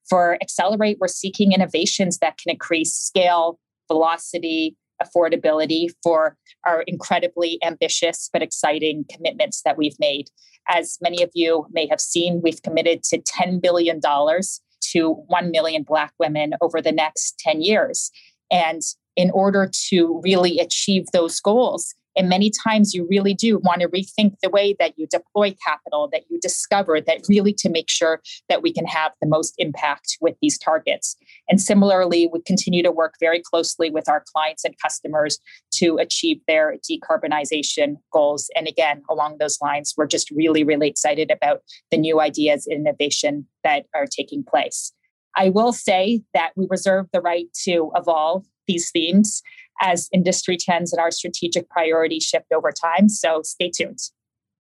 For 0.09 0.38
Accelerate, 0.40 0.98
we're 1.00 1.09
seeking 1.09 1.52
innovations 1.52 2.18
that 2.18 2.38
can 2.38 2.50
increase 2.52 2.94
scale, 2.94 3.59
velocity, 3.88 4.76
affordability 5.03 5.89
for 6.03 6.37
our 6.65 6.83
incredibly 6.83 7.59
ambitious 7.63 8.29
but 8.33 8.43
exciting 8.43 9.05
commitments 9.11 9.63
that 9.65 9.77
we've 9.77 9.99
made. 9.99 10.29
As 10.69 10.99
many 11.01 11.23
of 11.23 11.31
you 11.35 11.67
may 11.71 11.87
have 11.89 12.01
seen, 12.01 12.41
we've 12.43 12.63
committed 12.63 13.03
to 13.05 13.19
$10 13.19 13.61
billion 13.63 14.01
to 14.01 15.13
1 15.13 15.51
million 15.51 15.83
Black 15.83 16.13
women 16.19 16.53
over 16.61 16.81
the 16.81 16.93
next 16.93 17.39
10 17.39 17.61
years. 17.63 18.11
And 18.51 18.83
in 19.17 19.31
order 19.31 19.71
to 19.89 20.21
really 20.23 20.59
achieve 20.59 21.07
those 21.13 21.41
goals, 21.41 21.95
and 22.16 22.29
many 22.29 22.50
times 22.50 22.94
you 22.94 23.07
really 23.09 23.35
do 23.35 23.59
want 23.59 23.83
to 23.83 23.88
rethink 23.88 24.35
the 24.42 24.48
way 24.48 24.74
that 24.79 24.94
you 24.96 25.07
deploy 25.07 25.55
capital, 25.64 26.09
that 26.12 26.22
you 26.31 26.40
discover, 26.40 27.00
that 27.00 27.26
really 27.29 27.52
to 27.55 27.68
make 27.68 27.90
sure 27.90 28.20
that 28.48 28.62
we 28.62 28.72
can 28.72 28.87
have 28.87 29.12
the 29.20 29.29
most 29.29 29.55
impact 29.59 30.16
with 30.20 30.35
these 30.40 30.59
targets. 30.59 31.16
And 31.48 31.61
similarly, 31.61 32.29
we 32.33 32.40
continue 32.42 32.83
to 32.83 32.90
work 32.90 33.14
very 33.20 33.42
closely 33.42 33.90
with 33.90 34.09
our 34.09 34.24
clients 34.35 34.64
and 34.64 34.74
customers 34.83 35.38
to 35.74 35.98
achieve 35.98 36.40
their 36.48 36.76
decarbonization 36.90 37.96
goals. 38.12 38.50
And 38.57 38.66
again, 38.66 39.02
along 39.11 39.37
those 39.38 39.59
lines, 39.61 39.94
we're 39.96 40.07
just 40.07 40.31
really, 40.31 40.64
really 40.64 40.88
excited 40.88 41.31
about 41.31 41.61
the 41.90 41.98
new 41.98 42.20
ideas 42.20 42.66
and 42.66 42.87
innovation 42.87 43.46
that 43.62 43.87
are 43.94 44.07
taking 44.07 44.42
place. 44.42 44.92
I 45.37 45.50
will 45.50 45.72
say 45.72 46.22
that 46.33 46.52
we 46.57 46.66
reserve 46.70 47.07
the 47.12 47.20
right 47.20 47.46
to 47.64 47.90
evolve 47.94 48.46
these 48.66 48.90
themes 48.90 49.42
as 49.81 50.09
industry 50.12 50.57
trends 50.57 50.93
and 50.93 51.01
our 51.01 51.11
strategic 51.11 51.69
priorities 51.69 52.25
shift 52.25 52.47
over 52.55 52.73
time. 52.73 53.09
So 53.09 53.43
stay 53.43 53.71
tuned. 53.71 53.99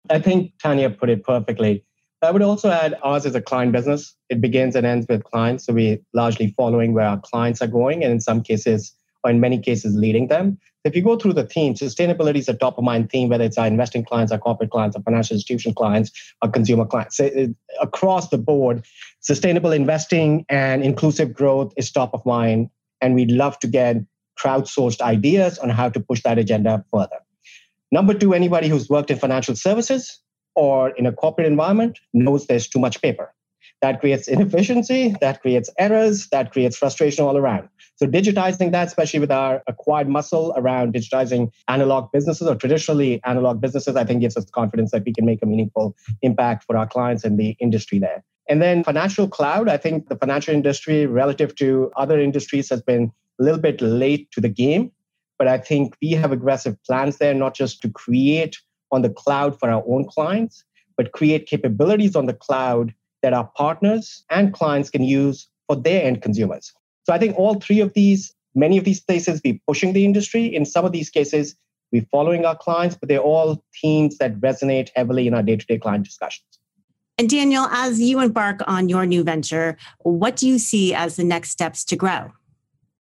I 0.09 0.18
think 0.18 0.53
Tanya 0.62 0.90
put 0.90 1.11
it 1.11 1.25
perfectly. 1.25 1.85
I 2.23 2.31
would 2.31 2.42
also 2.42 2.70
add 2.70 2.99
ours 3.03 3.25
is 3.25 3.35
a 3.35 3.40
client 3.40 3.73
business. 3.73 4.14
It 4.29 4.40
begins 4.40 4.77
and 4.77 4.87
ends 4.87 5.07
with 5.09 5.25
clients. 5.25 5.64
So 5.64 5.73
we're 5.73 5.99
largely 6.12 6.55
following 6.57 6.92
where 6.92 7.07
our 7.07 7.20
clients 7.20 7.62
are 7.62 7.66
going, 7.66 8.05
and 8.05 8.12
in 8.12 8.20
some 8.20 8.42
cases, 8.42 8.94
or 9.25 9.31
in 9.31 9.40
many 9.40 9.59
cases, 9.59 9.94
leading 9.94 10.29
them. 10.29 10.59
If 10.85 10.96
you 10.96 11.03
go 11.03 11.16
through 11.16 11.35
the 11.35 11.44
theme, 11.44 11.75
sustainability 11.75 12.37
is 12.37 12.49
a 12.49 12.55
top 12.55 12.79
of 12.79 12.85
mind 12.85 13.11
theme, 13.11 13.29
whether 13.29 13.44
it's 13.44 13.59
our 13.59 13.66
investing 13.66 14.05
clients, 14.05 14.33
our 14.33 14.38
corporate 14.38 14.70
clients, 14.70 14.96
our 14.96 15.03
financial 15.03 15.35
institution 15.35 15.75
clients, 15.75 16.11
our 16.40 16.51
consumer 16.51 16.87
clients. 16.87 17.18
So 17.18 17.31
across 17.81 18.31
the 18.31 18.38
board, 18.38 18.85
sustainable 19.20 19.73
investing 19.73 20.46
and 20.49 20.83
inclusive 20.83 21.35
growth 21.35 21.75
is 21.77 21.90
top 21.90 22.14
of 22.14 22.25
mind. 22.25 22.70
And 23.03 23.14
we'd 23.14 23.31
love 23.31 23.59
to 23.61 23.66
get 23.66 23.96
crowdsourced 24.42 25.00
ideas 25.00 25.59
on 25.59 25.70
how 25.70 25.88
to 25.88 26.00
push 26.00 26.22
that 26.22 26.38
agenda 26.38 26.85
further. 26.92 27.18
Number 27.92 28.14
two, 28.14 28.35
anybody 28.35 28.68
who's 28.68 28.88
worked 28.88 29.11
in 29.11 29.18
financial 29.18 29.57
services 29.57 30.20
or 30.55 30.90
in 30.90 31.07
a 31.07 31.12
corporate 31.12 31.46
environment 31.46 31.98
knows 32.14 32.46
there's 32.46 32.68
too 32.68 32.79
much 32.79 33.00
paper. 33.03 33.33
That 33.83 34.00
creates 34.00 34.29
inefficiency, 34.29 35.16
that 35.20 35.40
creates 35.40 35.70
errors, 35.79 36.29
that 36.29 36.53
creates 36.53 36.76
frustration 36.76 37.24
all 37.24 37.37
around. 37.37 37.68
So, 37.96 38.07
digitizing 38.07 38.72
that, 38.72 38.88
especially 38.88 39.20
with 39.20 39.31
our 39.31 39.62
acquired 39.66 40.09
muscle 40.09 40.53
around 40.57 40.94
digitizing 40.94 41.50
analog 41.66 42.12
businesses 42.12 42.46
or 42.46 42.55
traditionally 42.55 43.20
analog 43.24 43.61
businesses, 43.61 43.96
I 43.96 44.05
think 44.05 44.20
gives 44.20 44.37
us 44.37 44.48
confidence 44.50 44.90
that 44.90 45.05
we 45.05 45.12
can 45.12 45.24
make 45.24 45.42
a 45.42 45.46
meaningful 45.46 45.96
impact 46.22 46.64
for 46.64 46.76
our 46.76 46.87
clients 46.87 47.24
and 47.24 47.38
the 47.38 47.57
industry 47.59 47.98
there. 47.98 48.22
And 48.48 48.61
then 48.61 48.85
financial 48.85 49.29
cloud, 49.29 49.68
I 49.68 49.76
think 49.76 50.09
the 50.09 50.16
financial 50.16 50.55
industry 50.55 51.07
relative 51.07 51.55
to 51.57 51.90
other 51.96 52.20
industries 52.20 52.68
has 52.70 52.83
been 52.83 53.12
a 53.40 53.42
little 53.42 53.61
bit 53.61 53.81
late 53.81 54.31
to 54.33 54.40
the 54.40 54.48
game, 54.48 54.92
but 55.38 55.48
I 55.48 55.59
think 55.59 55.96
we 56.03 56.11
have 56.11 56.31
aggressive 56.31 56.76
plans 56.85 57.16
there, 57.16 57.35
not 57.35 57.55
just 57.55 57.81
to 57.83 57.90
create 57.90 58.59
on 58.92 59.03
the 59.03 59.11
cloud 59.11 59.59
for 59.59 59.70
our 59.70 59.83
own 59.87 60.05
clients, 60.05 60.64
but 60.96 61.12
create 61.12 61.46
capabilities 61.46 62.14
on 62.14 62.26
the 62.26 62.35
cloud 62.35 62.94
that 63.22 63.33
our 63.33 63.50
partners 63.57 64.24
and 64.31 64.53
clients 64.53 64.90
can 64.90 65.03
use 65.03 65.48
for 65.66 65.76
their 65.76 66.05
end 66.05 66.20
consumers. 66.22 66.72
So 67.05 67.14
I 67.14 67.18
think 67.18 67.38
all 67.38 67.55
three 67.55 67.81
of 67.81 67.94
these, 67.94 68.35
many 68.55 68.76
of 68.76 68.85
these 68.85 69.00
places, 69.00 69.40
be 69.40 69.62
pushing 69.66 69.94
the 69.94 70.05
industry. 70.05 70.46
In 70.46 70.66
some 70.66 70.85
of 70.85 70.92
these 70.92 71.09
cases, 71.09 71.55
we're 71.92 72.07
following 72.11 72.44
our 72.44 72.57
clients, 72.57 72.96
but 72.96 73.09
they're 73.09 73.18
all 73.18 73.62
themes 73.81 74.18
that 74.18 74.38
resonate 74.40 74.90
heavily 74.94 75.26
in 75.26 75.35
our 75.35 75.42
day 75.42 75.57
to 75.57 75.66
day 75.66 75.79
client 75.79 76.05
discussions. 76.05 76.46
And 77.18 77.29
Daniel, 77.29 77.66
as 77.70 78.00
you 78.00 78.20
embark 78.20 78.61
on 78.66 78.88
your 78.88 79.05
new 79.05 79.22
venture, 79.22 79.76
what 80.00 80.37
do 80.37 80.48
you 80.48 80.59
see 80.59 80.94
as 80.94 81.16
the 81.16 81.24
next 81.24 81.50
steps 81.50 81.85
to 81.85 81.96
grow? 81.96 82.33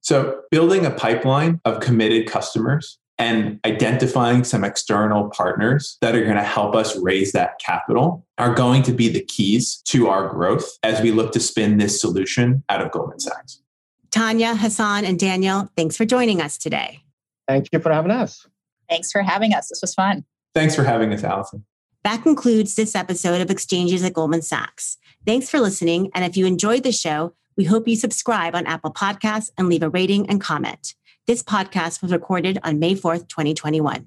So, 0.01 0.41
building 0.49 0.85
a 0.85 0.91
pipeline 0.91 1.59
of 1.65 1.81
committed 1.81 2.27
customers 2.27 2.97
and 3.17 3.59
identifying 3.65 4.45
some 4.45 4.63
external 4.63 5.29
partners 5.29 5.97
that 6.01 6.15
are 6.15 6.23
going 6.23 6.38
to 6.38 6.43
help 6.43 6.73
us 6.73 6.97
raise 6.97 7.33
that 7.33 7.59
capital 7.59 8.25
are 8.38 8.53
going 8.53 8.81
to 8.83 8.93
be 8.93 9.09
the 9.09 9.23
keys 9.25 9.81
to 9.85 10.07
our 10.07 10.29
growth 10.29 10.77
as 10.83 11.01
we 11.01 11.12
look 11.12 11.33
to 11.33 11.39
spin 11.39 11.77
this 11.77 11.99
solution 11.99 12.63
out 12.69 12.81
of 12.81 12.91
Goldman 12.91 13.19
Sachs. 13.19 13.62
Tanya, 14.09 14.55
Hassan, 14.55 15.05
and 15.05 15.19
Daniel, 15.19 15.69
thanks 15.75 15.97
for 15.97 16.05
joining 16.05 16.41
us 16.41 16.57
today. 16.57 17.01
Thank 17.47 17.67
you 17.73 17.79
for 17.79 17.91
having 17.91 18.12
us. 18.12 18.47
Thanks 18.89 19.12
for 19.12 19.21
having 19.21 19.53
us. 19.53 19.67
This 19.69 19.81
was 19.81 19.93
fun. 19.93 20.23
Thanks 20.55 20.75
for 20.75 20.83
having 20.83 21.13
us, 21.13 21.23
Allison. 21.23 21.65
That 22.03 22.23
concludes 22.23 22.75
this 22.75 22.95
episode 22.95 23.41
of 23.41 23.51
Exchanges 23.51 24.03
at 24.03 24.13
Goldman 24.13 24.41
Sachs. 24.41 24.97
Thanks 25.25 25.49
for 25.49 25.59
listening. 25.59 26.09
And 26.15 26.23
if 26.23 26.38
you 26.38 26.45
enjoyed 26.45 26.83
the 26.83 26.93
show, 26.93 27.33
we 27.60 27.65
hope 27.65 27.89
you 27.89 27.95
subscribe 27.98 28.56
on 28.56 28.65
Apple 28.65 28.93
Podcasts 28.93 29.50
and 29.58 29.67
leave 29.67 29.84
a 29.84 29.89
rating 29.89 30.30
and 30.30 30.39
comment. 30.39 30.95
This 31.28 31.43
podcast 31.43 32.02
was 32.02 32.13
recorded 32.13 32.58
on 32.63 32.80
May 32.80 32.95
4th, 32.95 33.28
2021. 33.28 34.06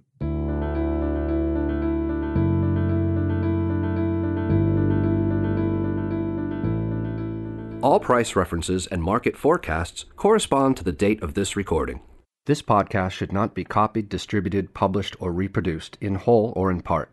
All 7.82 8.00
price 8.00 8.34
references 8.34 8.86
and 8.86 9.02
market 9.02 9.36
forecasts 9.36 10.06
correspond 10.16 10.78
to 10.78 10.84
the 10.84 10.90
date 10.90 11.22
of 11.22 11.34
this 11.34 11.54
recording. 11.54 12.00
This 12.46 12.62
podcast 12.62 13.10
should 13.10 13.34
not 13.34 13.54
be 13.54 13.64
copied, 13.64 14.08
distributed, 14.08 14.72
published, 14.72 15.14
or 15.20 15.30
reproduced 15.30 15.98
in 16.00 16.14
whole 16.14 16.54
or 16.56 16.70
in 16.70 16.80
part. 16.80 17.12